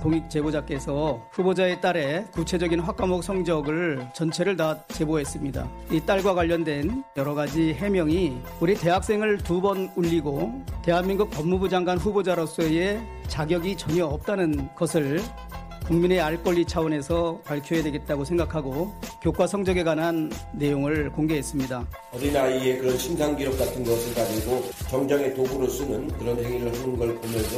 공익 0.02 0.30
제보자께서 0.30 1.26
후보자의 1.32 1.80
딸의 1.80 2.26
구체적인 2.34 2.82
학과목 2.82 3.24
성적을 3.24 4.06
전체를 4.14 4.58
다 4.58 4.84
제보했습니다. 4.90 5.70
이 5.92 6.02
딸과 6.02 6.34
관련된 6.34 7.06
여러 7.16 7.34
가지 7.34 7.74
해명이 7.74 8.38
우리 8.60 8.76
대학생을 8.76 9.38
두 9.38 9.62
번 9.64 9.90
울리고 9.96 10.62
대한민국 10.84 11.30
법무부 11.32 11.70
장관 11.70 11.98
후보자로서의 11.98 13.02
자격이 13.30 13.78
전혀 13.78 14.06
없다는 14.06 14.76
것을 14.76 15.22
국민의 15.86 16.22
알 16.22 16.42
권리 16.42 16.66
차원에서 16.66 17.42
밝혀야 17.44 17.84
되겠다고 17.84 18.24
생각하고 18.26 18.94
교과 19.22 19.48
성적에 19.48 19.84
관한 19.84 20.32
내용을 20.54 21.12
공개했습니다. 21.12 21.88
어린아이의 22.14 22.80
그런 22.80 22.98
심상 22.98 23.36
기록 23.36 23.58
같은 23.58 23.84
것을 23.84 24.14
가지고 24.14 24.64
정정의 24.90 25.34
도구로 25.34 25.68
쓰는 25.68 26.08
그런 26.18 26.38
행위를 26.44 26.74
하는 26.74 26.98
걸 26.98 27.16
보면서 27.16 27.58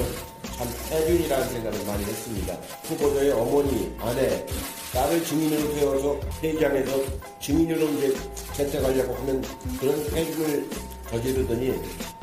참 0.58 0.68
해륜이라는 0.90 1.48
생각을 1.50 1.86
많이 1.86 2.04
했습니다. 2.04 2.54
후보자의 2.84 3.32
어머니, 3.32 3.96
아내, 4.00 4.46
딸을 4.94 5.24
증인으로 5.24 5.74
세워서 5.74 6.20
회의장에서 6.42 6.98
증인으로 7.40 7.90
이제 7.90 8.14
채택하려고 8.54 9.14
하는 9.16 9.42
그런 9.80 10.00
해륜을 10.12 10.70
저지르더니 11.10 11.74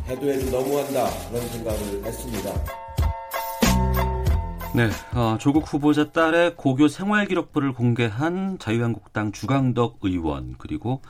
해도 0.08 0.32
해도 0.32 0.50
너무한다 0.50 1.10
그런 1.30 1.48
생각을 1.48 2.04
했습니다. 2.04 2.81
네, 4.74 4.88
어, 5.14 5.36
조국 5.38 5.70
후보자 5.70 6.12
딸의 6.12 6.56
고교 6.56 6.88
생활기록부를 6.88 7.74
공개한 7.74 8.58
자유한국당 8.58 9.30
주강덕 9.30 9.98
의원 10.00 10.54
그리고 10.56 11.02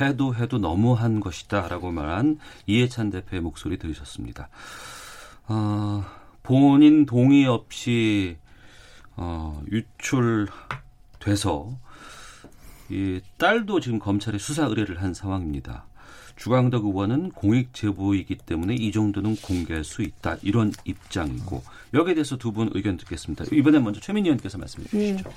해도 0.00 0.34
해도 0.34 0.56
너무한 0.56 1.20
것이다라고 1.20 1.90
말한 1.90 2.38
이해찬 2.66 3.10
대표의 3.10 3.42
목소리 3.42 3.76
들으셨습니다. 3.76 4.48
어, 5.48 6.02
본인 6.42 7.04
동의 7.04 7.44
없이 7.44 8.38
어, 9.16 9.62
유출돼서 9.70 10.48
이 12.88 13.20
딸도 13.36 13.80
지금 13.80 13.98
검찰에 13.98 14.38
수사 14.38 14.64
의뢰를 14.64 15.02
한 15.02 15.12
상황입니다. 15.12 15.84
주광덕 16.36 16.84
의원은 16.84 17.30
공익 17.30 17.74
제보이기 17.74 18.36
때문에 18.38 18.74
이 18.74 18.92
정도는 18.92 19.36
공개할 19.36 19.84
수 19.84 20.02
있다 20.02 20.36
이런 20.42 20.72
입장이고 20.84 21.62
여기에 21.94 22.14
대해서 22.14 22.36
두 22.36 22.52
분 22.52 22.70
의견 22.74 22.96
듣겠습니다. 22.96 23.44
이번에 23.52 23.78
먼저 23.78 24.00
최민희 24.00 24.28
의원께서 24.28 24.58
말씀해 24.58 24.88
주시죠. 24.88 25.28
네. 25.28 25.34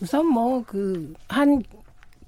우선 0.00 0.26
뭐 0.26 0.62
그 0.64 1.14
한 1.28 1.62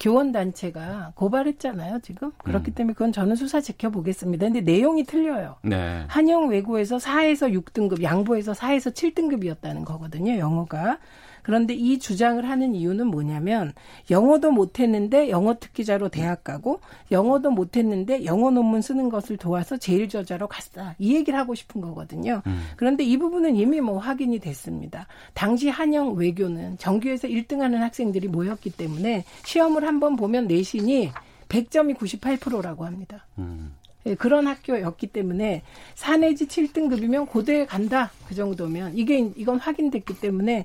교원 0.02 0.32
단체가 0.32 1.12
고발했잖아요 1.14 1.98
지금 2.02 2.30
그렇기 2.42 2.70
음. 2.70 2.74
때문에 2.74 2.94
그건 2.94 3.12
저는 3.12 3.36
수사 3.36 3.60
지켜보겠습니다. 3.60 4.46
근데 4.46 4.60
내용이 4.62 5.04
틀려요. 5.04 5.56
네. 5.62 6.04
한영 6.08 6.48
외고에서 6.48 6.96
4에서 6.96 7.52
6등급, 7.62 8.02
양보에서 8.02 8.52
4에서 8.52 8.94
7등급이었다는 8.94 9.84
거거든요. 9.84 10.38
영어가. 10.38 10.98
그런데 11.42 11.74
이 11.74 11.98
주장을 11.98 12.48
하는 12.48 12.74
이유는 12.74 13.06
뭐냐면 13.06 13.72
영어도 14.10 14.50
못했는데 14.50 15.30
영어 15.30 15.54
특기자로 15.58 16.08
대학 16.08 16.44
가고 16.44 16.80
영어도 17.10 17.50
못했는데 17.50 18.24
영어 18.24 18.50
논문 18.50 18.82
쓰는 18.82 19.08
것을 19.08 19.36
도와서 19.36 19.76
제일 19.76 20.08
저자로 20.08 20.48
갔다. 20.48 20.94
이 20.98 21.14
얘기를 21.14 21.38
하고 21.38 21.54
싶은 21.54 21.80
거거든요. 21.80 22.42
음. 22.46 22.62
그런데 22.76 23.04
이 23.04 23.16
부분은 23.16 23.56
이미 23.56 23.80
뭐 23.80 23.98
확인이 23.98 24.38
됐습니다. 24.38 25.06
당시 25.34 25.68
한영 25.68 26.14
외교는 26.14 26.78
정규에서 26.78 27.28
1등하는 27.28 27.76
학생들이 27.78 28.28
모였기 28.28 28.70
때문에 28.70 29.24
시험을 29.44 29.84
한번 29.84 30.16
보면 30.16 30.46
내신이 30.46 31.10
100점이 31.48 31.96
98%라고 31.96 32.84
합니다. 32.84 33.26
음. 33.38 33.74
예, 34.06 34.14
그런 34.14 34.46
학교였기 34.46 35.08
때문에 35.08 35.62
4 35.94 36.16
내지 36.18 36.46
7등급이면 36.46 37.28
고대에 37.28 37.66
간다. 37.66 38.10
그 38.26 38.34
정도면 38.34 38.96
이게 38.96 39.18
이건 39.36 39.58
확인됐기 39.58 40.20
때문에 40.20 40.64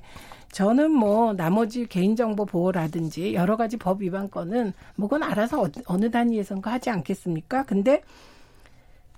저는 0.52 0.90
뭐 0.90 1.32
나머지 1.34 1.86
개인정보 1.86 2.46
보호라든지 2.46 3.34
여러 3.34 3.56
가지 3.56 3.76
법 3.76 4.02
위반 4.02 4.30
건은 4.30 4.72
뭐 4.96 5.08
그건 5.08 5.22
알아서 5.22 5.62
어, 5.62 5.68
어느 5.86 6.10
단위에선가 6.10 6.72
하지 6.72 6.90
않겠습니까? 6.90 7.64
근데 7.64 8.02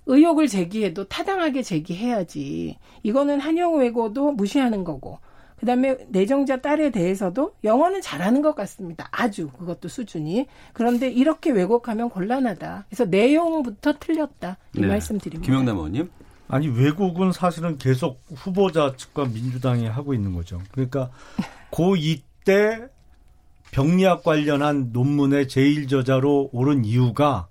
의혹을 0.05 0.47
제기해도 0.47 1.07
타당하게 1.07 1.61
제기해야지. 1.61 2.77
이거는 3.03 3.39
한영 3.39 3.77
외고도 3.77 4.31
무시하는 4.31 4.83
거고. 4.83 5.19
그다음에 5.59 5.97
내정자 6.07 6.61
딸에 6.61 6.89
대해서도 6.89 7.53
영어는 7.63 8.01
잘하는 8.01 8.41
것 8.41 8.55
같습니다. 8.55 9.07
아주 9.11 9.49
그것도 9.49 9.87
수준이. 9.89 10.47
그런데 10.73 11.09
이렇게 11.09 11.51
왜곡하면 11.51 12.09
곤란하다. 12.09 12.85
그래서 12.89 13.05
내용부터 13.05 13.93
틀렸다. 13.99 14.57
이 14.75 14.81
네. 14.81 14.87
말씀드립니다. 14.87 15.45
김영남 15.45 15.75
의원님. 15.75 16.09
아니 16.49 16.67
외국은 16.67 17.31
사실은 17.31 17.77
계속 17.77 18.23
후보자 18.35 18.95
측과 18.97 19.25
민주당이 19.25 19.87
하고 19.87 20.15
있는 20.15 20.33
거죠. 20.33 20.59
그러니까 20.71 21.11
고2 21.71 22.21
때 22.43 22.87
병리학 23.71 24.23
관련한 24.23 24.89
논문의 24.91 25.47
제일 25.47 25.87
저자로 25.87 26.49
오른 26.51 26.83
이유가 26.83 27.47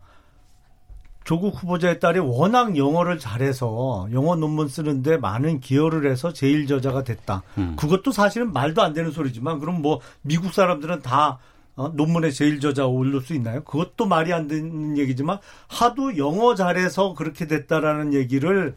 조국 1.22 1.62
후보자의 1.62 2.00
딸이 2.00 2.18
워낙 2.18 2.76
영어를 2.76 3.20
잘해서 3.20 4.08
영어 4.12 4.34
논문 4.34 4.66
쓰는데 4.66 5.16
많은 5.18 5.60
기여를 5.60 6.10
해서 6.10 6.32
제일 6.32 6.66
저자가 6.66 7.04
됐다. 7.04 7.42
음. 7.58 7.76
그것도 7.76 8.10
사실은 8.10 8.52
말도 8.52 8.82
안 8.82 8.94
되는 8.94 9.12
소리지만 9.12 9.60
그럼 9.60 9.80
뭐 9.80 10.00
미국 10.22 10.52
사람들은 10.52 11.02
다 11.02 11.38
어, 11.76 11.90
논문의 11.94 12.32
제일 12.32 12.58
저자 12.58 12.86
올릴 12.86 13.20
수 13.20 13.34
있나요? 13.34 13.62
그것도 13.62 14.06
말이 14.06 14.32
안 14.32 14.48
되는 14.48 14.98
얘기지만 14.98 15.38
하도 15.68 16.16
영어 16.16 16.56
잘해서 16.56 17.14
그렇게 17.14 17.46
됐다라는 17.46 18.14
얘기를 18.14 18.74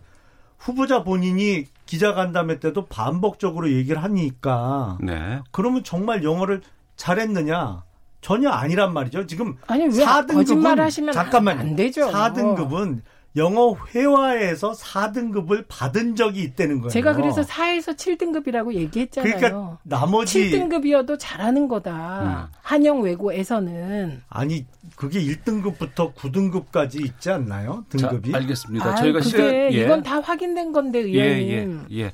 후보자 0.61 1.03
본인이 1.03 1.65
기자간담회 1.87 2.59
때도 2.59 2.85
반복적으로 2.85 3.71
얘기를 3.71 4.01
하니까 4.03 4.97
네. 5.01 5.41
그러면 5.51 5.83
정말 5.83 6.23
영어를 6.23 6.61
잘했느냐? 6.95 7.83
전혀 8.21 8.49
아니란 8.51 8.93
말이죠. 8.93 9.25
지금 9.25 9.57
아니, 9.65 9.87
4등급은 9.87 11.11
잠깐만 11.11 11.59
안 11.59 11.75
되죠. 11.75 12.11
4등급은 12.11 13.01
영어 13.37 13.75
회화에서 13.93 14.73
4등급을 14.73 15.65
받은 15.67 16.15
적이 16.15 16.41
있다는 16.43 16.79
거예요. 16.81 16.89
제가 16.89 17.13
그래서 17.13 17.41
4에서 17.41 17.95
7등급이라고 17.95 18.73
얘기했잖아요. 18.73 19.35
그러니까 19.37 19.77
나머지 19.83 20.51
7등급이어도 20.51 21.17
잘하는 21.17 21.67
거다. 21.69 22.49
음. 22.49 22.53
한영 22.61 23.01
외고에서는 23.01 24.21
아니 24.27 24.65
그게 24.95 25.21
1등급부터 25.23 26.13
9등급까지 26.13 27.05
있지 27.05 27.29
않나요? 27.29 27.85
등급이? 27.89 28.31
자, 28.31 28.37
알겠습니다. 28.37 28.85
아, 28.85 28.95
저희가 28.95 29.21
시간 29.21 29.45
예. 29.53 29.69
이건 29.69 30.03
다 30.03 30.19
확인된 30.19 30.73
건데 30.73 30.99
의원님. 30.99 31.85
예, 31.89 31.95
예. 31.95 32.03
예. 32.03 32.13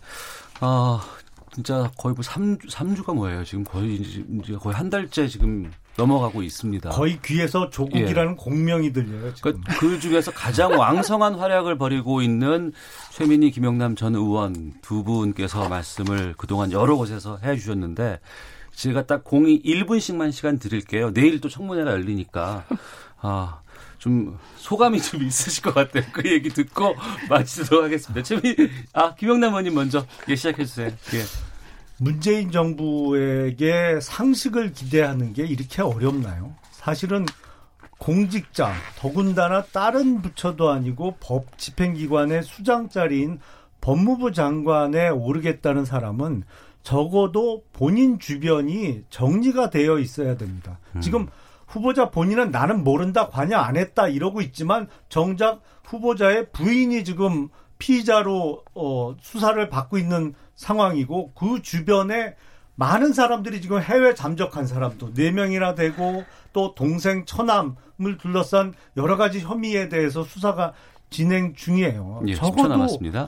아, 0.59 1.03
진짜 1.53 1.89
거의 1.97 2.13
뭐 2.13 2.23
3주 2.23 2.69
3주가 2.69 3.15
뭐예요? 3.15 3.43
지금 3.43 3.63
거의 3.63 3.95
이제 3.95 4.53
거의 4.59 4.75
한 4.75 4.91
달째 4.91 5.27
지금 5.27 5.71
넘어가고 5.97 6.43
있습니다. 6.43 6.91
거의 6.91 7.19
귀에서 7.23 7.69
조국이라는 7.69 8.31
예. 8.31 8.35
공명이 8.35 8.93
들려요. 8.93 9.33
지금. 9.33 9.61
그, 9.67 9.79
그 9.79 9.99
중에서 9.99 10.31
가장 10.31 10.71
왕성한 10.79 11.35
활약을 11.35 11.77
벌이고 11.77 12.21
있는 12.21 12.71
최민희, 13.11 13.51
김영남 13.51 13.95
전 13.95 14.15
의원 14.15 14.73
두 14.81 15.03
분께서 15.03 15.67
말씀을 15.67 16.35
그동안 16.37 16.71
여러 16.71 16.95
곳에서 16.95 17.39
해 17.43 17.55
주셨는데 17.55 18.19
제가 18.73 19.07
딱 19.07 19.23
공이 19.23 19.63
1분씩만 19.63 20.31
시간 20.31 20.59
드릴게요. 20.59 21.11
내일 21.11 21.41
또 21.41 21.49
청문회가 21.49 21.91
열리니까. 21.91 22.65
아, 23.19 23.59
좀 23.97 24.37
소감이 24.57 25.01
좀 25.01 25.23
있으실 25.23 25.63
것 25.63 25.73
같아요. 25.73 26.03
그 26.13 26.29
얘기 26.29 26.49
듣고 26.49 26.95
마치도록 27.29 27.83
하겠습니다. 27.85 28.21
최민, 28.21 28.55
아, 28.93 29.15
김영남 29.15 29.49
의원님 29.49 29.73
먼저 29.73 30.05
예, 30.29 30.35
시작해 30.35 30.63
주세요. 30.63 30.87
예. 31.13 31.46
문재인 31.99 32.51
정부에게 32.51 33.99
상식을 34.01 34.73
기대하는 34.73 35.33
게 35.33 35.45
이렇게 35.45 35.81
어렵나요? 35.81 36.53
사실은 36.71 37.25
공직자, 37.97 38.73
더군다나 38.97 39.63
다른 39.63 40.21
부처도 40.21 40.69
아니고 40.69 41.15
법 41.19 41.57
집행기관의 41.57 42.43
수장자리인 42.43 43.39
법무부 43.81 44.31
장관에 44.31 45.09
오르겠다는 45.09 45.85
사람은 45.85 46.43
적어도 46.83 47.63
본인 47.73 48.19
주변이 48.19 49.03
정리가 49.09 49.71
되어 49.71 49.99
있어야 49.99 50.37
됩니다. 50.37 50.79
음. 50.95 51.01
지금 51.01 51.27
후보자 51.65 52.11
본인은 52.11 52.51
나는 52.51 52.83
모른다, 52.83 53.27
관여 53.27 53.57
안 53.57 53.75
했다 53.75 54.07
이러고 54.07 54.41
있지만 54.41 54.87
정작 55.09 55.61
후보자의 55.83 56.51
부인이 56.51 57.03
지금 57.03 57.49
피의자로 57.79 58.63
어, 58.73 59.15
수사를 59.19 59.69
받고 59.69 59.97
있는 59.97 60.33
상황이고 60.57 61.31
그 61.33 61.61
주변에 61.61 62.35
많은 62.75 63.13
사람들이 63.13 63.61
지금 63.61 63.81
해외 63.81 64.13
잠적한 64.13 64.67
사람도 64.67 65.13
4명이나 65.13 65.75
되고 65.75 66.23
또 66.53 66.75
동생 66.75 67.25
처남을 67.25 68.17
둘러싼 68.19 68.73
여러 68.97 69.17
가지 69.17 69.39
혐의에 69.39 69.89
대해서 69.89 70.23
수사가 70.23 70.73
진행 71.09 71.53
중이에요. 71.55 72.21
예, 72.27 72.35
적어도 72.35 72.85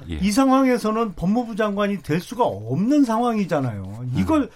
예. 0.10 0.16
이 0.22 0.32
상황에서는 0.32 1.14
법무부 1.16 1.56
장관이 1.56 2.04
될 2.04 2.20
수가 2.20 2.44
없는 2.44 3.06
상황이잖아요. 3.06 4.06
이걸 4.18 4.44
음. 4.44 4.50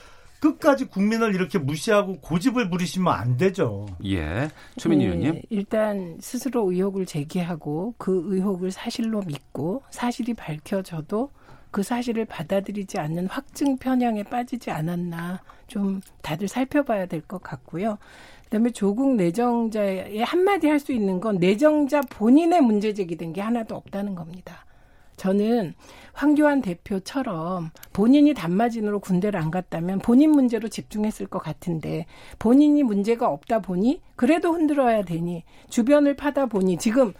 끝까지 0.43 0.85
국민을 0.85 1.33
이렇게 1.33 1.57
무시하고 1.57 2.17
고집을 2.19 2.69
부리시면 2.69 3.13
안 3.13 3.37
되죠. 3.37 3.87
예. 4.05 4.49
최민희 4.75 5.05
네, 5.05 5.11
의원님. 5.15 5.41
일단 5.49 6.17
스스로 6.19 6.69
의혹을 6.69 7.05
제기하고 7.05 7.95
그 7.97 8.23
의혹을 8.25 8.71
사실로 8.71 9.21
믿고 9.21 9.83
사실이 9.89 10.33
밝혀져도 10.33 11.31
그 11.73 11.81
사실을 11.81 12.25
받아들이지 12.25 12.99
않는 12.99 13.25
확증 13.27 13.77
편향에 13.77 14.23
빠지지 14.23 14.69
않았나 14.71 15.41
좀 15.67 16.01
다들 16.21 16.47
살펴봐야 16.47 17.07
될 17.07 17.21
것 17.21 17.41
같고요. 17.41 17.97
그다음에 18.45 18.69
조국 18.69 19.15
내정자의 19.15 20.23
한마디 20.23 20.67
할 20.67 20.79
수 20.79 20.91
있는 20.93 21.19
건 21.19 21.37
내정자 21.37 22.01
본인의 22.01 22.61
문제 22.61 22.93
제기된 22.93 23.33
게 23.33 23.41
하나도 23.41 23.75
없다는 23.75 24.13
겁니다. 24.13 24.65
저는 25.17 25.73
황교안 26.13 26.61
대표처럼 26.61 27.71
본인이 27.91 28.33
단마진으로 28.35 28.99
군대를 28.99 29.39
안 29.39 29.49
갔다면 29.49 29.99
본인 29.99 30.31
문제로 30.31 30.67
집중했을 30.67 31.25
것 31.25 31.39
같은데 31.39 32.05
본인이 32.37 32.83
문제가 32.83 33.29
없다 33.29 33.59
보니 33.59 34.01
그래도 34.15 34.53
흔들어야 34.53 35.01
되니 35.03 35.43
주변을 35.69 36.15
파다 36.15 36.45
보니 36.45 36.77
지금 36.77 37.13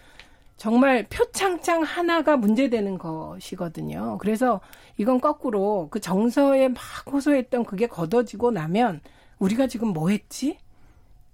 정말 0.63 1.06
표창장 1.10 1.84
하나가 1.84 2.38
문제되는 2.38 2.97
것이거든요. 2.97 4.17
그래서 4.21 4.62
이건 4.95 5.19
거꾸로 5.19 5.89
그 5.91 5.99
정서에 5.99 6.69
막 6.69 6.78
호소했던 7.12 7.65
그게 7.65 7.86
걷어지고 7.86 8.52
나면 8.52 9.02
우리가 9.39 9.67
지금 9.67 9.89
뭐 9.89 10.08
했지? 10.08 10.58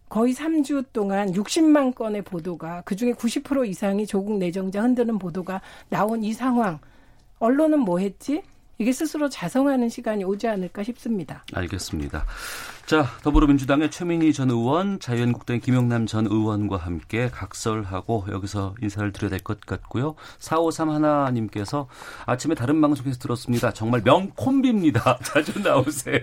거의 0.10 0.34
3주 0.34 0.86
동안 0.94 1.32
60만 1.32 1.94
건의 1.94 2.24
보도가 2.24 2.82
그중에 2.82 3.12
90% 3.12 3.68
이상이 3.68 4.08
조국 4.08 4.40
내정자 4.40 4.82
흔드는 4.82 5.20
보도가 5.20 5.62
나온 5.90 6.24
이 6.24 6.34
상황 6.34 6.80
언론은 7.38 7.82
뭐 7.82 8.00
했지? 8.00 8.42
이게 8.82 8.94
스스로 8.94 9.28
자성하는 9.28 9.90
시간이 9.90 10.24
오지 10.24 10.48
않을까 10.48 10.84
싶습니다. 10.84 11.44
알겠습니다. 11.54 12.24
자, 12.86 13.04
더불어민주당의 13.24 13.92
최민희 13.92 14.32
전 14.34 14.50
의원, 14.50 15.00
자유한국당의 15.02 15.60
김영남 15.60 16.06
전 16.08 16.26
의원과 16.26 16.78
함께 16.78 17.30
각설하고 17.30 18.26
여기서 18.32 18.76
인사를 18.82 19.12
드려야 19.12 19.30
될 19.32 19.40
것 19.42 19.60
같고요. 19.62 20.16
4531 20.40 20.96
하나님께서 20.96 21.88
아침에 22.26 22.56
다른 22.56 22.80
방송에서 22.82 23.20
들었습니다. 23.20 23.74
정말 23.74 24.02
명콤비입니다. 24.04 25.20
자주 25.24 25.60
나오세요. 25.60 26.20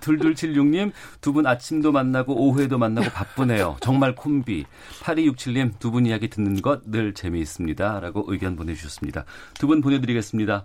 둘둘칠육님, 0.00 0.92
두 1.20 1.32
분 1.32 1.46
아침도 1.46 1.92
만나고 1.92 2.34
오후에도 2.34 2.78
만나고 2.78 3.10
바쁘네요. 3.10 3.76
정말 3.80 4.14
콤비. 4.14 4.64
8267님, 5.02 5.78
두 5.78 5.90
분 5.90 6.06
이야기 6.06 6.28
듣는 6.30 6.62
것 6.62 6.80
늘 6.90 7.12
재미있습니다. 7.14 8.00
라고 8.00 8.24
의견 8.28 8.56
보내주셨습니다. 8.56 9.24
두 9.60 9.66
분 9.68 9.82
보내드리겠습니다. 9.82 10.64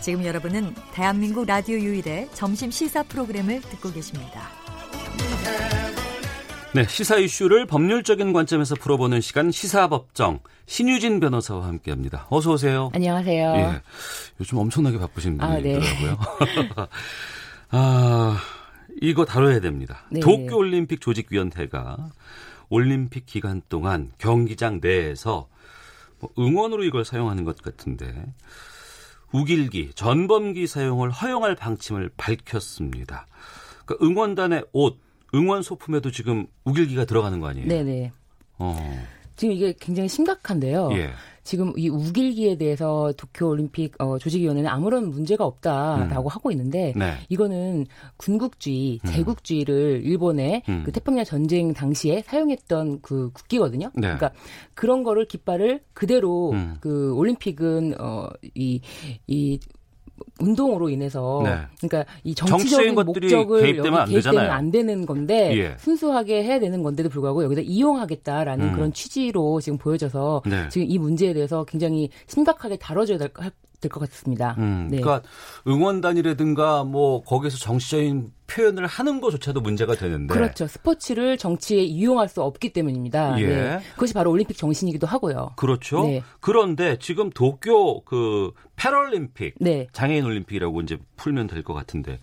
지금 0.00 0.24
여러분은 0.24 0.74
대한민국 0.92 1.46
라디오 1.46 1.76
유일의 1.76 2.28
점심 2.32 2.70
시사 2.70 3.02
프로그램을 3.04 3.60
듣고 3.60 3.90
계십니다. 3.92 4.48
네, 6.74 6.84
시사 6.84 7.16
이슈를 7.16 7.66
법률적인 7.66 8.32
관점에서 8.32 8.76
풀어보는 8.76 9.20
시간 9.20 9.50
시사법정 9.50 10.40
신유진 10.66 11.18
변호사와 11.18 11.66
함께합니다. 11.66 12.26
어서 12.30 12.52
오세요. 12.52 12.90
안녕하세요. 12.94 13.54
예, 13.56 13.82
요즘 14.38 14.58
엄청나게 14.58 14.98
바쁘신 14.98 15.38
분이 15.38 15.50
아, 15.50 15.58
네. 15.58 15.80
아, 17.70 18.38
이거 19.00 19.24
다뤄야 19.24 19.60
됩니다. 19.60 20.04
네. 20.10 20.20
도쿄올림픽 20.20 21.00
조직위원회가 21.00 22.10
올림픽 22.68 23.26
기간 23.26 23.62
동안 23.68 24.12
경기장 24.18 24.80
내에서 24.82 25.48
뭐 26.20 26.30
응원으로 26.38 26.84
이걸 26.84 27.04
사용하는 27.04 27.44
것 27.44 27.60
같은데 27.62 28.26
우길기, 29.32 29.92
전범기 29.94 30.66
사용을 30.66 31.10
허용할 31.10 31.54
방침을 31.54 32.10
밝혔습니다. 32.16 33.26
그러니까 33.84 34.06
응원단의 34.06 34.64
옷, 34.72 34.98
응원 35.34 35.62
소품에도 35.62 36.10
지금 36.10 36.46
우길기가 36.64 37.04
들어가는 37.04 37.40
거 37.40 37.48
아니에요? 37.48 37.68
네네. 37.68 38.12
어. 38.58 39.06
지금 39.36 39.54
이게 39.54 39.74
굉장히 39.78 40.08
심각한데요. 40.08 40.90
예. 40.92 41.12
지금 41.48 41.72
이 41.78 41.88
우길기에 41.88 42.58
대해서 42.58 43.10
도쿄올림픽 43.16 43.94
어, 44.02 44.18
조직위원회는 44.18 44.68
아무런 44.68 45.08
문제가 45.08 45.46
없다라고 45.46 46.28
음. 46.28 46.30
하고 46.30 46.50
있는데 46.50 46.92
네. 46.94 47.14
이거는 47.30 47.86
군국주의, 48.18 49.00
음. 49.02 49.08
제국주의를 49.08 50.02
일본의 50.04 50.64
음. 50.68 50.82
그 50.84 50.92
태평양 50.92 51.24
전쟁 51.24 51.72
당시에 51.72 52.20
사용했던 52.26 53.00
그 53.00 53.30
국기거든요. 53.32 53.86
네. 53.94 54.02
그러니까 54.02 54.32
그런 54.74 55.02
거를 55.02 55.24
깃발을 55.24 55.80
그대로 55.94 56.50
음. 56.50 56.76
그 56.80 57.14
올림픽은 57.14 57.94
어이이 57.98 58.82
이 59.26 59.58
운동으로 60.40 60.88
인해서 60.88 61.42
네. 61.44 61.58
그러니까 61.80 62.10
이 62.24 62.34
정치적인 62.34 62.94
목적을 62.94 63.62
개입되면 63.62 64.00
여기 64.02 64.12
개입되면 64.12 64.50
안 64.50 64.70
되는 64.70 65.06
건데 65.06 65.56
예. 65.56 65.76
순수하게 65.78 66.44
해야 66.44 66.60
되는 66.60 66.82
건데도 66.82 67.08
불구하고 67.08 67.44
여기다 67.44 67.62
이용하겠다라는 67.62 68.68
음. 68.68 68.72
그런 68.72 68.92
취지로 68.92 69.60
지금 69.60 69.78
보여져서 69.78 70.42
네. 70.46 70.68
지금 70.68 70.86
이 70.88 70.98
문제에 70.98 71.32
대해서 71.32 71.64
굉장히 71.64 72.10
심각하게 72.26 72.76
다뤄줘야 72.76 73.18
될, 73.18 73.30
될것 73.80 74.10
같습니다. 74.10 74.54
음, 74.58 74.88
네. 74.90 75.00
그러니까 75.00 75.28
응원단이라든가 75.66 76.84
뭐 76.84 77.22
거기서 77.22 77.58
정치적인 77.58 78.32
표현을 78.48 78.86
하는 78.86 79.20
것조차도 79.20 79.60
문제가 79.60 79.94
되는데 79.94 80.32
그렇죠. 80.34 80.66
스포츠를 80.66 81.36
정치에 81.38 81.82
이용할 81.82 82.28
수 82.28 82.42
없기 82.42 82.72
때문입니다. 82.72 83.40
예. 83.40 83.46
네. 83.46 83.80
그것이 83.94 84.14
바로 84.14 84.30
올림픽 84.32 84.56
정신이기도 84.56 85.06
하고요. 85.06 85.52
그렇죠. 85.56 86.02
네. 86.04 86.22
그런데 86.40 86.98
지금 86.98 87.30
도쿄 87.30 88.02
그 88.04 88.52
패럴림픽 88.76 89.54
네. 89.58 89.88
장애인 89.92 90.24
올림픽이라고 90.24 90.80
이제 90.82 90.98
풀면 91.16 91.48
될 91.48 91.62
것 91.62 91.74
같은데 91.74 92.18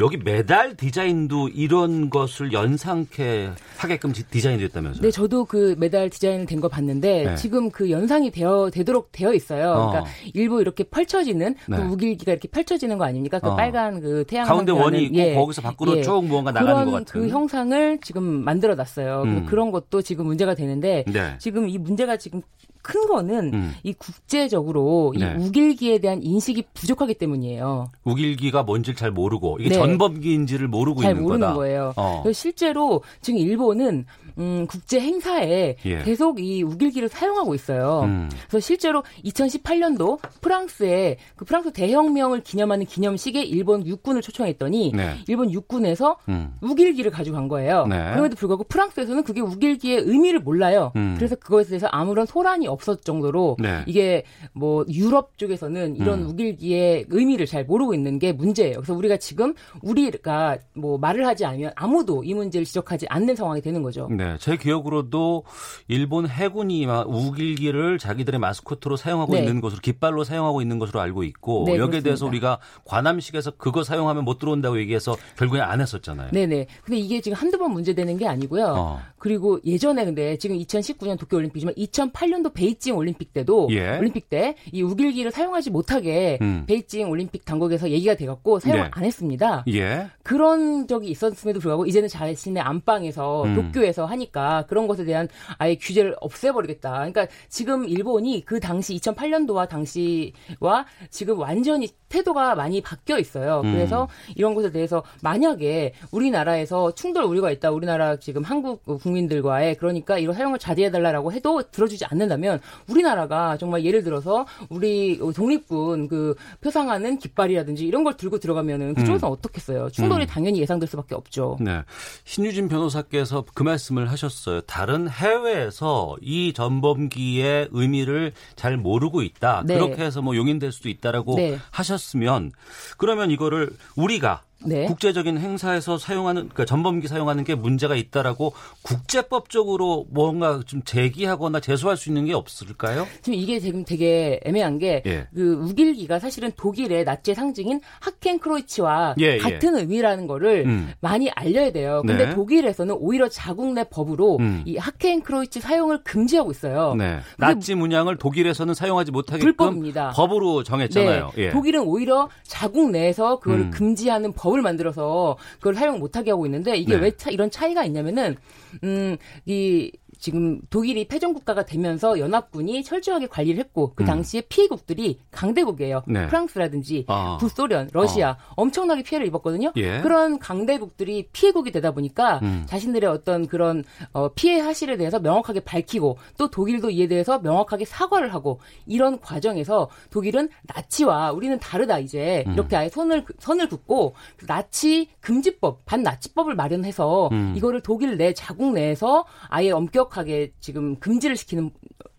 여기 0.00 0.18
메달 0.18 0.76
디자인도 0.76 1.48
이런 1.48 2.10
것을 2.10 2.52
연상케 2.52 3.50
하게끔 3.78 4.12
디자인이 4.12 4.60
됐다면서요? 4.60 5.02
네, 5.02 5.10
저도 5.10 5.46
그 5.46 5.74
메달 5.78 6.10
디자인을 6.10 6.44
된거 6.46 6.68
봤는데 6.68 7.24
네. 7.24 7.36
지금 7.36 7.70
그 7.70 7.90
연상이 7.90 8.30
되어 8.30 8.70
되도록 8.70 9.10
되어 9.12 9.32
있어요. 9.32 9.70
어. 9.70 9.88
그러니까 9.90 10.10
일부 10.34 10.60
이렇게 10.60 10.84
펼쳐지는 10.84 11.54
그 11.64 11.70
네. 11.70 11.76
그 11.78 11.82
우길기가 11.84 12.32
이렇게 12.32 12.48
펼쳐지는 12.48 12.98
거 12.98 13.04
아닙니까? 13.04 13.38
그 13.38 13.48
어. 13.48 13.56
빨간 13.56 14.00
그 14.00 14.24
태양 14.28 14.46
가운데 14.46 14.72
원이 14.72 15.04
있고 15.04 15.16
예. 15.16 15.34
거기서 15.34 15.62
밖으로 15.64 15.98
예. 15.98 16.02
쭉 16.02 16.24
무언가 16.24 16.52
나가는 16.52 16.84
것 16.84 16.92
같은 16.92 17.20
그 17.20 17.28
형상을 17.28 17.98
지금 18.02 18.22
만들어 18.22 18.74
놨어요. 18.74 19.22
음. 19.22 19.46
그런 19.46 19.70
것도 19.70 20.02
지금 20.02 20.26
문제가 20.26 20.54
되는데 20.54 21.04
네. 21.06 21.36
지금 21.38 21.68
이 21.68 21.78
문제가 21.78 22.16
지금 22.16 22.42
큰 22.84 23.06
거는 23.06 23.54
음. 23.54 23.74
이 23.82 23.94
국제적으로 23.94 25.14
네. 25.18 25.34
이 25.38 25.42
우길기에 25.42 25.98
대한 25.98 26.22
인식이 26.22 26.64
부족하기 26.74 27.14
때문이에요. 27.14 27.88
우길기가 28.04 28.62
뭔지를 28.62 28.94
잘 28.94 29.10
모르고 29.10 29.56
이게 29.58 29.70
네. 29.70 29.74
전범기인지를 29.76 30.68
모르고 30.68 31.00
잘 31.00 31.12
있는 31.12 31.22
모르는 31.22 31.40
거다. 31.40 31.54
거예요. 31.54 31.92
어. 31.96 32.22
실제로 32.32 33.02
지금 33.22 33.40
일본은 33.40 34.04
음, 34.36 34.66
국제 34.68 35.00
행사에 35.00 35.76
예. 35.84 36.02
계속 36.02 36.40
이 36.40 36.62
우길기를 36.62 37.08
사용하고 37.08 37.54
있어요. 37.54 38.02
음. 38.04 38.28
그래서 38.48 38.66
실제로 38.66 39.02
2018년도 39.24 40.18
프랑스에 40.40 41.16
그 41.36 41.44
프랑스 41.44 41.72
대혁명을 41.72 42.42
기념하는 42.42 42.84
기념식에 42.86 43.42
일본 43.42 43.86
육군을 43.86 44.22
초청했더니 44.22 44.92
네. 44.94 45.14
일본 45.28 45.52
육군에서 45.52 46.16
음. 46.28 46.52
우길기를 46.60 47.10
가지고 47.10 47.36
간 47.36 47.48
거예요. 47.48 47.86
네. 47.86 47.96
그럼에도 48.10 48.36
불구하고 48.36 48.64
프랑스에서는 48.64 49.22
그게 49.22 49.40
우길기의 49.40 50.00
의미를 50.00 50.40
몰라요. 50.40 50.92
음. 50.96 51.14
그래서 51.16 51.36
그것에 51.36 51.70
대해서 51.70 51.86
아무런 51.88 52.26
소란이 52.26 52.66
없었 52.74 53.04
정도로 53.04 53.56
네. 53.60 53.82
이게 53.86 54.24
뭐 54.52 54.84
유럽 54.88 55.38
쪽에서는 55.38 55.96
이런 55.96 56.22
음. 56.22 56.28
우길기의 56.30 57.06
의미를 57.08 57.46
잘 57.46 57.64
모르고 57.64 57.94
있는 57.94 58.18
게 58.18 58.32
문제예요. 58.32 58.76
그래서 58.76 58.94
우리가 58.94 59.16
지금 59.16 59.54
우리가 59.82 60.58
뭐 60.74 60.98
말을 60.98 61.26
하지 61.26 61.44
않으면 61.44 61.72
아무도 61.76 62.24
이 62.24 62.34
문제를 62.34 62.64
지적하지 62.64 63.06
않는 63.08 63.36
상황이 63.36 63.60
되는 63.60 63.82
거죠. 63.82 64.08
네. 64.10 64.24
네, 64.24 64.36
제 64.40 64.56
기억으로도 64.56 65.44
일본 65.88 66.26
해군이 66.26 66.86
우길기를 66.86 67.98
자기들의 67.98 68.40
마스코트로 68.40 68.96
사용하고 68.96 69.34
네. 69.34 69.40
있는 69.40 69.60
것으로 69.60 69.80
깃발로 69.82 70.24
사용하고 70.24 70.62
있는 70.62 70.78
것으로 70.78 71.00
알고 71.00 71.24
있고 71.24 71.64
네, 71.66 71.72
여기에 71.72 72.00
그렇습니다. 72.00 72.04
대해서 72.04 72.26
우리가 72.26 72.58
관함식에서 72.86 73.52
그거 73.52 73.84
사용하면 73.84 74.24
못 74.24 74.38
들어온다고 74.38 74.78
얘기해서 74.78 75.16
결국에 75.36 75.60
안 75.60 75.80
했었잖아요. 75.80 76.30
네네. 76.32 76.66
근데 76.84 76.98
이게 76.98 77.20
지금 77.20 77.36
한두 77.36 77.58
번 77.58 77.72
문제되는 77.72 78.16
게 78.16 78.26
아니고요. 78.26 78.74
어. 78.76 79.00
그리고 79.18 79.60
예전에 79.64 80.04
근데 80.04 80.36
지금 80.38 80.56
2019년 80.58 81.18
도쿄올림픽이지만 81.18 81.74
2008년도 81.74 82.54
베 82.54 82.63
이징 82.64 82.96
올림픽 82.96 83.32
때도 83.32 83.68
예. 83.70 83.98
올림픽 83.98 84.28
때 84.28 84.54
이 84.72 84.82
우길기를 84.82 85.30
사용하지 85.30 85.70
못하게 85.70 86.38
음. 86.42 86.64
베이징 86.66 87.08
올림픽 87.10 87.44
당국에서 87.44 87.90
얘기가 87.90 88.14
돼갖고 88.14 88.60
사용 88.60 88.82
네. 88.82 88.90
안 88.90 89.04
했습니다. 89.04 89.64
예. 89.68 90.08
그런 90.22 90.86
적이 90.86 91.10
있었음에도 91.10 91.60
불구하고 91.60 91.86
이제는 91.86 92.08
자신의 92.08 92.62
안방에서 92.62 93.44
음. 93.44 93.54
도쿄에서 93.54 94.06
하니까 94.06 94.64
그런 94.68 94.86
것에 94.86 95.04
대한 95.04 95.28
아예 95.58 95.76
규제를 95.76 96.16
없애버리겠다. 96.20 96.90
그러니까 96.92 97.26
지금 97.48 97.86
일본이 97.88 98.44
그 98.44 98.58
당시 98.60 98.96
2008년도와 98.96 99.68
당시와 99.68 100.86
지금 101.10 101.38
완전히 101.38 101.88
태도가 102.08 102.54
많이 102.54 102.80
바뀌어 102.80 103.18
있어요. 103.18 103.60
음. 103.64 103.72
그래서 103.72 104.04
음. 104.04 104.32
이런 104.36 104.54
것에 104.54 104.70
대해서 104.70 105.02
만약에 105.22 105.92
우리나라에서 106.10 106.94
충돌 106.94 107.24
우려가 107.24 107.50
있다. 107.50 107.70
우리나라 107.70 108.16
지금 108.16 108.42
한국 108.42 108.84
국민들과의 108.84 109.76
그러니까 109.76 110.18
이런 110.18 110.34
사용을 110.34 110.58
자제해달라고 110.58 111.32
해도 111.32 111.62
들어주지 111.70 112.06
않는다면 112.06 112.53
그러면 112.54 112.60
우리나라가 112.88 113.56
정말 113.56 113.84
예를 113.84 114.02
들어서 114.02 114.46
우리 114.68 115.18
독립군 115.18 116.08
그 116.08 116.34
표상하는 116.60 117.18
깃발이라든지 117.18 117.86
이런 117.86 118.04
걸 118.04 118.16
들고 118.16 118.38
들어가면은 118.38 118.94
그쪽에서 118.94 119.28
음. 119.28 119.32
어떻겠어요? 119.32 119.90
충돌이 119.90 120.24
음. 120.24 120.26
당연히 120.26 120.60
예상될 120.60 120.88
수밖에 120.88 121.14
없죠. 121.14 121.56
네. 121.60 121.82
신유진 122.24 122.68
변호사께서 122.68 123.44
그 123.54 123.62
말씀을 123.62 124.10
하셨어요. 124.10 124.60
다른 124.62 125.08
해외에서 125.08 126.16
이 126.20 126.52
전범기의 126.52 127.68
의미를 127.72 128.32
잘 128.56 128.76
모르고 128.76 129.22
있다. 129.22 129.62
네. 129.66 129.74
그렇게 129.74 130.04
해서 130.04 130.22
뭐 130.22 130.36
용인될 130.36 130.72
수도 130.72 130.88
있다라고 130.88 131.36
네. 131.36 131.58
하셨으면 131.70 132.52
그러면 132.98 133.30
이거를 133.30 133.70
우리가 133.96 134.42
네. 134.64 134.86
국제적인 134.86 135.38
행사에서 135.38 135.98
사용하는 135.98 136.42
그러니까 136.42 136.64
전범기 136.64 137.08
사용하는 137.08 137.44
게 137.44 137.54
문제가 137.54 137.94
있다라고 137.94 138.54
국제법적으로 138.82 140.06
뭔가 140.10 140.60
좀 140.66 140.82
제기하거나 140.82 141.60
제소할 141.60 141.96
수 141.96 142.08
있는 142.08 142.24
게 142.24 142.32
없을까요? 142.32 143.06
지금 143.22 143.38
이게 143.38 143.60
지금 143.60 143.84
되게 143.84 144.40
애매한 144.44 144.78
게그 144.78 145.08
예. 145.08 145.26
그 145.34 145.52
우길기가 145.68 146.18
사실은 146.18 146.50
독일의 146.56 147.04
나치의 147.04 147.34
상징인 147.34 147.80
하켄크로이치와 148.00 149.16
예, 149.20 149.34
예, 149.34 149.38
같은 149.38 149.76
의미라는 149.76 150.26
거를 150.26 150.64
음. 150.66 150.92
많이 151.00 151.30
알려야 151.30 151.70
돼요. 151.72 152.02
근데 152.06 152.26
네. 152.26 152.34
독일에서는 152.34 152.96
오히려 152.98 153.28
자국 153.28 153.72
내 153.72 153.84
법으로 153.84 154.38
음. 154.38 154.62
이 154.64 154.76
하켄크로이치 154.76 155.60
사용을 155.60 156.02
금지하고 156.04 156.50
있어요. 156.50 156.94
네. 156.96 157.18
나치 157.38 157.74
문양을 157.74 158.16
독일에서는 158.16 158.72
사용하지 158.74 159.10
못하게끔 159.10 159.44
불법입니다. 159.44 160.10
법으로 160.10 160.62
정했잖아요. 160.62 161.32
네. 161.34 161.44
예. 161.44 161.50
독일은 161.50 161.82
오히려 161.82 162.28
자국 162.44 162.90
내에서 162.90 163.38
그걸 163.40 163.60
음. 163.60 163.70
금지하는 163.70 164.32
법 164.32 164.53
법을 164.54 164.62
만들어서 164.62 165.36
그걸 165.58 165.74
사용 165.74 165.98
못하게 165.98 166.30
하고 166.30 166.46
있는데 166.46 166.76
이게 166.76 166.94
네. 166.94 167.02
왜 167.02 167.10
차, 167.10 167.30
이런 167.30 167.50
차이가 167.50 167.84
있냐면은 167.84 168.36
음이 168.82 169.90
지금 170.24 170.58
독일이 170.70 171.06
패전 171.06 171.34
국가가 171.34 171.66
되면서 171.66 172.18
연합군이 172.18 172.82
철저하게 172.82 173.26
관리를 173.26 173.58
했고 173.58 173.92
그 173.94 174.04
음. 174.04 174.06
당시에 174.06 174.40
음. 174.40 174.48
피해국들이 174.48 175.18
강대국이에요. 175.30 176.02
네. 176.06 176.26
프랑스라든지 176.28 177.04
아. 177.08 177.36
북소련, 177.38 177.90
러시아 177.92 178.30
어. 178.30 178.36
엄청나게 178.56 179.02
피해를 179.02 179.26
입었거든요. 179.26 179.72
예. 179.76 180.00
그런 180.00 180.38
강대국들이 180.38 181.28
피해국이 181.30 181.72
되다 181.72 181.90
보니까 181.90 182.38
음. 182.42 182.62
자신들의 182.64 183.10
어떤 183.10 183.46
그런 183.46 183.84
어, 184.14 184.30
피해 184.30 184.62
사실에 184.62 184.96
대해서 184.96 185.20
명확하게 185.20 185.60
밝히고 185.60 186.16
또 186.38 186.48
독일도 186.48 186.88
이에 186.88 187.06
대해서 187.06 187.38
명확하게 187.40 187.84
사과를 187.84 188.32
하고 188.32 188.60
이런 188.86 189.20
과정에서 189.20 189.90
독일은 190.08 190.48
나치와 190.62 191.32
우리는 191.32 191.58
다르다 191.58 191.98
이제 191.98 192.44
음. 192.46 192.54
이렇게 192.54 192.76
아예 192.76 192.88
손을 192.88 193.26
선을 193.40 193.68
긋고 193.68 194.14
나치 194.46 195.08
금지법 195.20 195.84
반나치법을 195.84 196.54
마련해서 196.54 197.28
음. 197.30 197.52
이거를 197.58 197.82
독일 197.82 198.16
내 198.16 198.32
자국 198.32 198.72
내에서 198.72 199.26
아예 199.50 199.70
엄격 199.70 200.13
명확하게 200.14 200.52
지금 200.60 200.96
금지를 200.98 201.36
시키는 201.36 201.70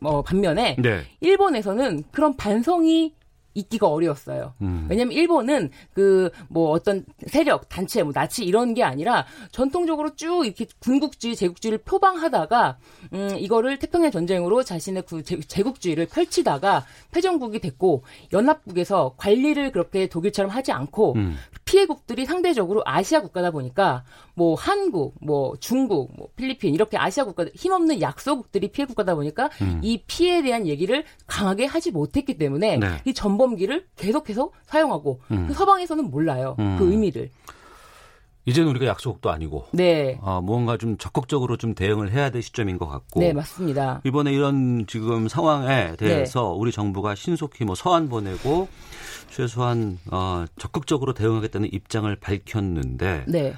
어, 0.01 0.21
반면에 0.21 0.75
네. 0.79 1.03
일본에서는 1.21 2.03
그런 2.11 2.35
반성이 2.35 3.15
있기가 3.55 3.87
어려웠어요. 3.87 4.53
음. 4.61 4.85
왜냐하면 4.89 5.13
일본은 5.13 5.69
그 5.93 6.29
뭐 6.49 6.71
어떤 6.71 7.05
세력, 7.27 7.69
단체, 7.69 8.03
뭐 8.03 8.11
나치 8.13 8.43
이런 8.43 8.73
게 8.73 8.83
아니라 8.83 9.25
전통적으로 9.51 10.15
쭉 10.15 10.45
이렇게 10.45 10.65
군국주의, 10.79 11.35
제국주의를 11.35 11.79
표방하다가 11.79 12.77
음 13.13 13.35
이거를 13.37 13.79
태평양 13.79 14.11
전쟁으로 14.11 14.63
자신의 14.63 15.03
그 15.07 15.23
제국주의를 15.23 16.07
펼치다가 16.07 16.85
패전국이 17.11 17.59
됐고 17.59 18.03
연합국에서 18.33 19.15
관리를 19.17 19.71
그렇게 19.71 20.07
독일처럼 20.07 20.51
하지 20.51 20.71
않고 20.71 21.13
음. 21.13 21.37
피해국들이 21.65 22.25
상대적으로 22.25 22.83
아시아 22.85 23.21
국가다 23.21 23.51
보니까 23.51 24.03
뭐 24.35 24.55
한국, 24.55 25.15
뭐 25.19 25.55
중국, 25.59 26.11
뭐 26.15 26.29
필리핀 26.35 26.73
이렇게 26.73 26.97
아시아 26.97 27.25
국가들 27.25 27.51
힘없는 27.55 28.01
약소국들이 28.01 28.69
피해 28.69 28.85
국가다 28.85 29.15
보니까 29.15 29.49
음. 29.61 29.81
이 29.83 30.03
피해에 30.05 30.43
대한 30.43 30.67
얘기를 30.67 31.03
강하게 31.25 31.65
하지 31.65 31.91
못했기 31.91 32.37
때문에 32.37 32.77
네. 32.77 32.87
이 33.05 33.13
전범기를 33.13 33.87
계속해서 33.97 34.51
사용하고 34.65 35.19
음. 35.31 35.47
그 35.47 35.53
서방에서는 35.53 36.09
몰라요 36.09 36.55
음. 36.59 36.77
그 36.77 36.89
의미를. 36.89 37.31
이제는 38.45 38.69
우리가 38.69 38.85
약소국도 38.85 39.31
아니고, 39.31 39.65
네, 39.71 40.19
아, 40.21 40.39
무언가 40.39 40.77
좀 40.77 40.97
적극적으로 40.97 41.57
좀 41.57 41.73
대응을 41.73 42.11
해야 42.11 42.29
될 42.29 42.43
시점인 42.43 42.77
것 42.77 42.87
같고, 42.87 43.19
네 43.19 43.33
맞습니다. 43.33 44.01
이번에 44.03 44.31
이런 44.31 44.85
지금 44.87 45.27
상황에 45.27 45.95
대해서 45.95 46.41
네. 46.41 46.59
우리 46.59 46.71
정부가 46.71 47.15
신속히 47.15 47.65
뭐 47.65 47.73
서한 47.73 48.07
보내고 48.07 48.67
최소한 49.31 49.97
어, 50.11 50.45
적극적으로 50.57 51.13
대응하겠다는 51.13 51.73
입장을 51.73 52.15
밝혔는데, 52.15 53.25
네. 53.27 53.53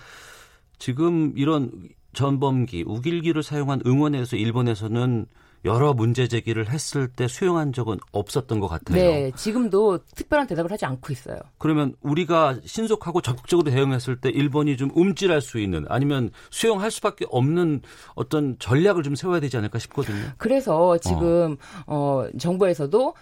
지금 0.80 1.34
이런 1.36 1.72
전범기, 2.14 2.86
우길기를 2.88 3.44
사용한 3.44 3.82
응원에서 3.86 4.38
일본에서는 4.38 5.26
여러 5.66 5.93
문제 5.93 6.28
제기를 6.28 6.70
했을 6.70 7.08
때 7.08 7.28
수용한 7.28 7.74
적은 7.74 7.97
없었던 8.12 8.60
것 8.60 8.68
같아요. 8.68 8.97
네, 8.97 9.32
지금도 9.36 9.99
특별한 10.16 10.47
대답을 10.47 10.72
하지 10.72 10.86
않고 10.86 11.12
있어요. 11.12 11.38
그러면 11.58 11.93
우리가 12.01 12.58
신속하고 12.66 13.22
적극적으로 13.22 13.70
대응했을 13.70 14.22
때 14.22 14.30
일본이 14.30 14.78
좀 14.78 14.89
움찔할 14.93 15.41
수 15.41 15.60
있는 15.60 15.86
아니면 15.89 16.32
수용할 16.51 16.91
수밖에 16.91 17.26
없는 17.30 17.82
어떤 18.16 18.58
전략을 18.60 19.03
좀 19.03 19.16
세워야 19.16 19.39
되지 19.39 19.58
않을까 19.58 19.80
싶거든요. 19.80 20.24
그래서 20.38 20.97
지금 20.99 21.58
어, 21.86 21.97
어 21.97 22.30
정부에서도 22.38 23.14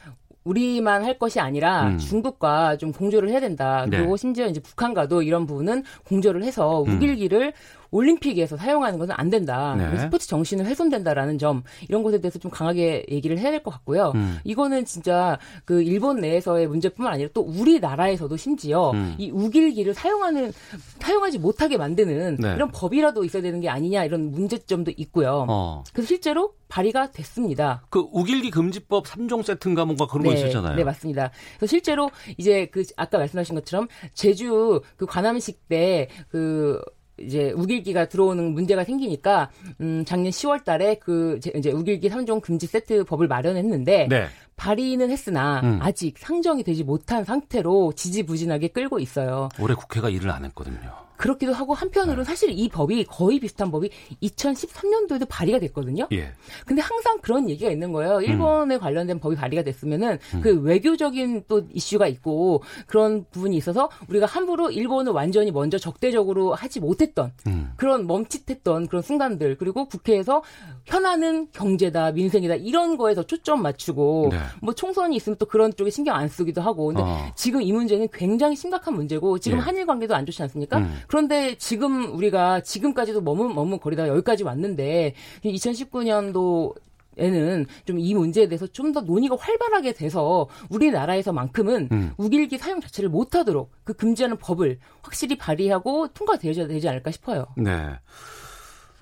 우리만 0.46 1.04
할 1.04 1.18
것이 1.18 1.40
아니라 1.40 1.88
음. 1.88 1.98
중국과 1.98 2.78
좀 2.78 2.92
공조를 2.92 3.30
해야 3.30 3.40
된다. 3.40 3.86
그리고 3.90 4.16
네. 4.16 4.18
심지어 4.18 4.46
이제 4.46 4.60
북한과도 4.60 5.24
이런 5.24 5.46
부분은 5.46 5.84
공조를 6.06 6.44
해서 6.44 6.84
음. 6.84 6.96
우길기를 6.96 7.48
음. 7.48 7.52
올림픽에서 7.92 8.58
사용하는 8.58 9.00
것은 9.00 9.14
안 9.18 9.30
된다. 9.30 9.76
네. 9.76 9.98
스포츠 10.00 10.28
정신은 10.28 10.66
훼손된다라는 10.66 11.38
점 11.38 11.64
이런 11.90 12.04
것에 12.04 12.20
대해서 12.22 12.40
좀 12.40 12.52
강하게 12.52 13.06
얘기를 13.10 13.38
해야 13.38 13.52
될 13.52 13.64
것 13.64 13.72
같고요. 13.72 14.12
음. 14.16 14.40
이거는 14.44 14.86
진짜 14.86 15.40
그 15.64 15.82
일본 15.82 16.20
내에서의 16.22 16.68
문제뿐만 16.68 17.14
아니라 17.14 17.30
또 17.34 17.42
우리나라에서도 17.42 18.36
심지어 18.38 18.92
음. 18.92 19.16
이 19.18 19.32
우길기를 19.32 19.94
사용하는 19.94 20.52
사용하지 21.00 21.40
못하게 21.40 21.78
만드는 21.78 22.38
네. 22.40 22.54
이런 22.56 22.70
법이라도 22.72 23.24
있어야 23.24 23.42
되는 23.42 23.60
게 23.62 23.70
아니냐 23.70 24.04
이런 24.06 24.32
문제점도 24.32 24.92
있고요. 24.98 25.46
어. 25.50 25.84
그래서 25.94 26.08
실제로 26.08 26.54
발의가 26.68 27.12
됐습니다. 27.12 27.86
그 27.90 28.08
우길기 28.12 28.50
금지법 28.52 29.06
3종 29.06 29.44
세트인가 29.44 29.86
뭔가 29.86 30.08
그런 30.08 30.24
네, 30.24 30.30
거 30.30 30.36
있었잖아요. 30.36 30.76
네, 30.76 30.84
맞습니다. 30.84 31.32
그래서 31.58 31.70
실제로 31.70 32.10
이제 32.38 32.66
그 32.72 32.84
아까 32.98 33.18
말씀하신 33.20 33.56
것처럼 33.56 33.88
제주 34.14 34.82
그 34.98 35.06
관함식 35.06 35.68
때 35.70 36.10
그 36.30 36.82
이제 37.20 37.52
우길기가 37.52 38.10
들어오는 38.10 38.54
문제가 38.54 38.84
생기니까 38.84 39.50
음 39.82 40.04
작년 40.06 40.32
10월 40.32 40.64
달에 40.64 40.96
그 40.96 41.40
이제 41.56 41.72
우길기 41.72 42.10
3종 42.10 42.42
금지 42.42 42.68
세트 42.68 43.06
법을 43.06 43.28
마련했는데 43.28 44.08
네. 44.10 44.28
발의는 44.58 45.10
했으나 45.10 45.62
음. 45.62 45.80
아직 45.82 46.18
상정이 46.18 46.64
되지 46.64 46.84
못한 46.84 47.24
상태로 47.24 47.94
지지부진하게 47.96 48.70
끌고 48.70 49.00
있어요. 49.00 49.50
올해 49.60 49.76
국회가 49.76 50.10
일을 50.10 50.30
안 50.32 50.46
했거든요. 50.46 51.05
그렇기도 51.18 51.54
하고 51.54 51.74
한편으로는 51.74 52.24
네. 52.24 52.28
사실 52.28 52.50
이 52.52 52.70
법이 52.70 53.06
거의 53.06 53.40
비슷한 53.40 53.72
법이 53.72 53.90
2013년도에도 54.22 55.28
발의가 55.30 55.60
됐거든요. 55.60 56.08
예. 56.12 56.32
근데 56.66 56.82
항상 56.82 57.20
그런 57.22 57.50
얘기가 57.50 57.72
있는 57.72 57.92
거예요. 57.92 58.22
일본에 58.22 58.76
음. 58.76 58.80
관련된 58.80 59.20
법이 59.20 59.36
발의가 59.36 59.64
됐으면은 59.64 60.20
음. 60.34 60.42
그 60.42 60.60
외교적인 60.62 61.46
또 61.48 61.64
이슈가 61.72 62.08
있고 62.08 62.64
그런 62.88 63.26
부분이 63.32 63.56
있어서 63.58 63.90
우리가 64.10 64.26
함부로 64.26 64.70
일본을 64.72 65.12
완전히 65.14 65.52
먼저 65.52 65.78
적대적으로 65.78 66.54
하지 66.54 66.80
못했던 66.80 67.32
음. 67.48 67.72
그런 67.78 68.08
멈칫했던 68.08 68.88
그런 68.88 69.02
순간들 69.02 69.58
그리고 69.58 69.86
국회에서 69.86 70.44
현안은 70.86 71.50
경제다 71.52 72.12
민생이다 72.12 72.56
이런 72.56 72.98
거에 72.98 73.16
더 73.16 73.24
초점 73.24 73.62
맞추고 73.62 74.30
네. 74.32 74.38
뭐 74.62 74.74
총선이 74.74 75.16
있으면 75.16 75.38
또 75.38 75.46
그런 75.46 75.74
쪽에 75.76 75.90
신경 75.90 76.16
안 76.16 76.28
쓰기도 76.28 76.62
하고 76.62 76.88
근데 76.88 77.02
어. 77.02 77.32
지금 77.36 77.62
이 77.62 77.72
문제는 77.72 78.10
굉장히 78.14 78.56
심각한 78.56 78.94
문제고 78.94 79.40
지금 79.40 79.58
예. 79.58 79.62
한일 79.62 79.86
관계도 79.86 80.16
안 80.16 80.26
좋지 80.26 80.42
않습니까? 80.44 80.80
음. 81.06 81.08
그런데 81.08 81.56
지금 81.58 82.16
우리가 82.16 82.62
지금까지도 82.62 83.22
머문 83.22 83.54
머문거리다가 83.56 84.10
여기까지 84.10 84.44
왔는데 84.44 85.14
2019년도 85.44 86.76
에는 87.18 87.66
좀 87.86 87.98
이 87.98 88.14
문제에 88.14 88.48
대해서 88.48 88.68
좀 88.68 88.92
더 88.92 89.02
논의가 89.02 89.36
활발하게 89.38 89.94
돼서 89.94 90.48
우리나라에서만큼은 90.70 91.90
음. 91.92 92.14
우길기 92.18 92.58
사용 92.58 92.80
자체를 92.82 93.10
못하도록 93.10 93.72
그 93.84 93.94
금지하는 93.94 94.38
법을 94.38 94.80
확실히 95.02 95.38
발의하고 95.38 96.10
통과되어야 96.10 96.68
되지 96.68 96.88
않을까 96.88 97.12
싶어요. 97.12 97.48
네. 97.58 97.72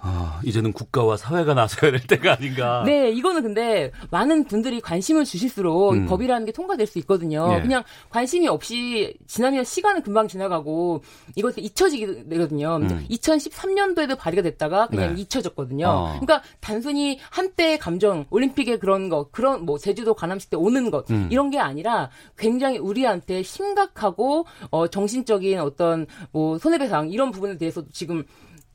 아, 0.05 0.41
이제는 0.43 0.73
국가와 0.73 1.15
사회가 1.15 1.53
나서야 1.53 1.91
될 1.91 2.05
때가 2.05 2.33
아닌가. 2.33 2.83
네, 2.85 3.09
이거는 3.11 3.41
근데 3.41 3.89
많은 4.11 4.43
분들이 4.43 4.81
관심을 4.81 5.23
주실수록 5.23 5.93
음. 5.93 6.07
법이라는 6.07 6.45
게 6.45 6.51
통과될 6.51 6.87
수 6.87 6.99
있거든요. 6.99 7.55
예. 7.55 7.61
그냥 7.61 7.83
관심이 8.09 8.49
없이 8.49 9.15
지나면 9.27 9.63
시간은 9.63 10.01
금방 10.01 10.27
지나가고 10.27 11.03
이것도 11.35 11.61
잊혀지게 11.61 12.25
되거든요. 12.27 12.79
음. 12.81 13.05
2013년도에도 13.09 14.17
발의가 14.17 14.41
됐다가 14.41 14.87
그냥 14.87 15.15
네. 15.15 15.21
잊혀졌거든요. 15.21 15.87
어. 15.87 16.07
그러니까 16.19 16.43
단순히 16.59 17.19
한때의 17.29 17.79
감정, 17.79 18.25
올림픽의 18.29 18.79
그런 18.79 19.07
거, 19.07 19.29
그런 19.31 19.63
뭐 19.65 19.77
제주도 19.77 20.13
관람식 20.13 20.49
때 20.49 20.57
오는 20.57 20.91
것 20.91 21.09
음. 21.11 21.29
이런 21.31 21.49
게 21.49 21.59
아니라 21.59 22.09
굉장히 22.37 22.77
우리한테 22.77 23.41
심각하고 23.41 24.47
어 24.69 24.87
정신적인 24.87 25.61
어떤 25.61 26.07
뭐 26.33 26.57
손해배상 26.57 27.09
이런 27.11 27.31
부분에 27.31 27.57
대해서 27.57 27.81
지금 27.93 28.25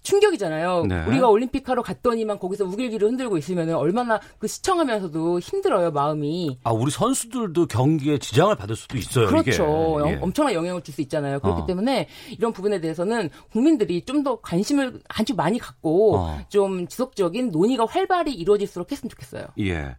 충격이잖아요. 0.09 0.85
네. 0.87 1.05
우리가 1.07 1.29
올림픽 1.29 1.69
하러 1.69 1.83
갔더니만 1.83 2.39
거기서 2.39 2.65
우길기를 2.65 3.09
흔들고 3.09 3.37
있으면 3.39 3.71
얼마나 3.75 4.21
그 4.39 4.47
시청하면서도 4.47 5.39
힘들어요, 5.41 5.91
마음이. 5.91 6.59
아, 6.65 6.73
우리 6.73 6.91
선수들도 6.91 7.67
경기에 7.67 8.19
지장을 8.19 8.55
받을 8.57 8.75
수도 8.77 8.97
있어요. 8.97 9.27
그렇죠. 9.29 9.99
예. 10.07 10.19
엄청난 10.21 10.55
영향을 10.55 10.83
줄 10.83 10.89
수 10.95 11.03
있잖아요. 11.03 11.39
그렇기 11.41 11.63
어. 11.63 11.67
때문에 11.67 12.09
이런 12.39 12.53
부분에 12.53 12.81
대해서는 12.81 13.29
국민들이 13.53 14.03
좀 14.05 14.19
더 14.19 14.41
관심을 14.41 15.01
아주 15.09 15.35
많이 15.37 15.61
갖고 15.61 16.17
어. 16.17 16.41
좀 16.49 16.89
지속적인 16.89 17.51
논의가 17.53 17.87
활발히 17.87 18.33
이루어질수록 18.35 18.91
했으면 18.91 19.11
좋겠어요. 19.11 19.47
예. 19.61 19.95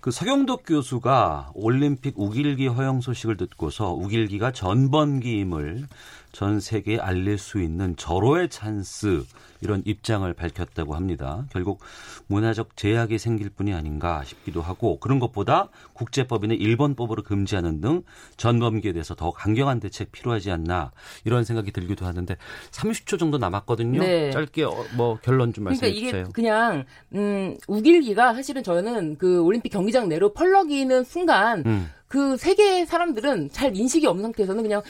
그 0.00 0.10
서경덕 0.10 0.64
교수가 0.66 1.52
올림픽 1.54 2.14
우길기 2.18 2.66
허용 2.66 3.00
소식을 3.00 3.36
듣고서 3.36 3.92
우길기가 3.92 4.50
전범기임을 4.50 5.86
전 6.34 6.58
세계에 6.58 6.98
알릴 6.98 7.38
수 7.38 7.62
있는 7.62 7.94
절호의 7.94 8.48
찬스 8.48 9.22
이런 9.60 9.82
입장을 9.86 10.30
밝혔다고 10.34 10.96
합니다. 10.96 11.46
결국 11.52 11.78
문화적 12.26 12.76
제약이 12.76 13.18
생길 13.18 13.50
뿐이 13.50 13.72
아닌가 13.72 14.24
싶기도 14.24 14.60
하고 14.60 14.98
그런 14.98 15.20
것보다 15.20 15.68
국제법이나 15.92 16.54
일본법으로 16.54 17.22
금지하는 17.22 17.80
등 17.80 18.02
전범기에 18.36 18.92
대해서 18.92 19.14
더 19.14 19.30
강경한 19.30 19.78
대책 19.78 20.10
필요하지 20.10 20.50
않나 20.50 20.90
이런 21.24 21.44
생각이 21.44 21.70
들기도 21.70 22.04
하는데 22.04 22.36
30초 22.72 23.16
정도 23.16 23.38
남았거든요. 23.38 24.00
네. 24.00 24.32
짧게 24.32 24.64
어, 24.64 24.74
뭐 24.96 25.18
결론 25.22 25.52
좀 25.52 25.64
말씀해 25.64 25.88
그러니까 25.92 26.06
주세요. 26.06 26.22
이게 26.22 26.32
그냥 26.32 26.84
음, 27.14 27.56
우길기가 27.68 28.34
사실은 28.34 28.64
저는 28.64 29.18
그 29.18 29.40
올림픽 29.40 29.68
경기장 29.68 30.08
내로 30.08 30.34
펄럭이는 30.34 31.04
순간 31.04 31.62
음. 31.64 31.90
그 32.14 32.36
세계 32.36 32.84
사람들은 32.84 33.50
잘 33.50 33.76
인식이 33.76 34.06
없는 34.06 34.22
상태에서는 34.22 34.62
그냥 34.62 34.82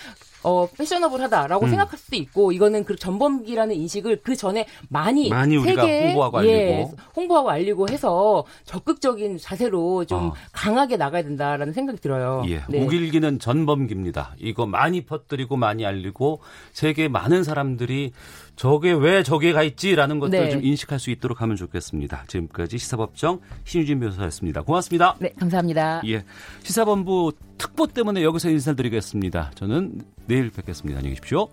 어, 0.43 0.69
패셔너블하다라고 0.77 1.65
음. 1.65 1.71
생각할 1.71 1.99
수도 1.99 2.17
있고 2.17 2.53
이거는 2.53 2.85
그 2.85 2.97
전범기라는 2.97 3.75
인식을 3.77 4.21
그 4.23 4.37
전에 4.37 4.67
많이, 4.91 5.31
많이 5.31 5.59
세계 5.59 6.09
홍보하고 6.09 6.47
예, 6.47 6.75
알리고 6.75 6.97
홍보하고 7.17 7.49
알리고 7.51 7.89
해서 7.89 8.45
적극적인 8.67 9.39
자세로 9.39 10.05
좀 10.05 10.19
어. 10.19 10.35
강하게 10.53 10.99
나가야 10.99 11.23
된다라는 11.23 11.73
생각이 11.73 11.99
들어요. 11.99 12.43
예. 12.47 12.61
네. 12.69 12.85
우길기는 12.85 13.39
전범기입니다. 13.39 14.35
이거 14.39 14.67
많이 14.67 15.07
퍼뜨리고 15.07 15.57
많이 15.57 15.87
알리고 15.87 16.41
세계 16.75 17.09
많은 17.09 17.43
사람들이 17.43 18.13
저게 18.57 18.93
왜 18.93 19.23
저게 19.23 19.53
가 19.53 19.63
있지라는 19.63 20.21
것들을 20.21 20.45
네. 20.45 20.51
좀 20.51 20.65
인식할 20.65 20.99
수 20.99 21.11
있도록 21.11 21.43
하면 21.43 21.57
좋겠습니다. 21.57 22.25
지금까지 22.29 22.79
시사법정 22.79 23.41
신유진 23.65 24.01
변호사였습니다. 24.01 24.63
고맙습니다. 24.63 25.17
네, 25.19 25.31
감사합니다. 25.39 26.03
예. 26.07 26.25
시사본부 26.63 27.33
특보 27.59 27.89
때문에 27.89 28.23
여기서 28.23 28.51
인사드리겠습니다. 28.51 29.53
저는 29.55 30.01
내일 30.27 30.51
뵙겠습니다. 30.51 30.99
안녕히 30.99 31.17
계십시오. 31.17 31.49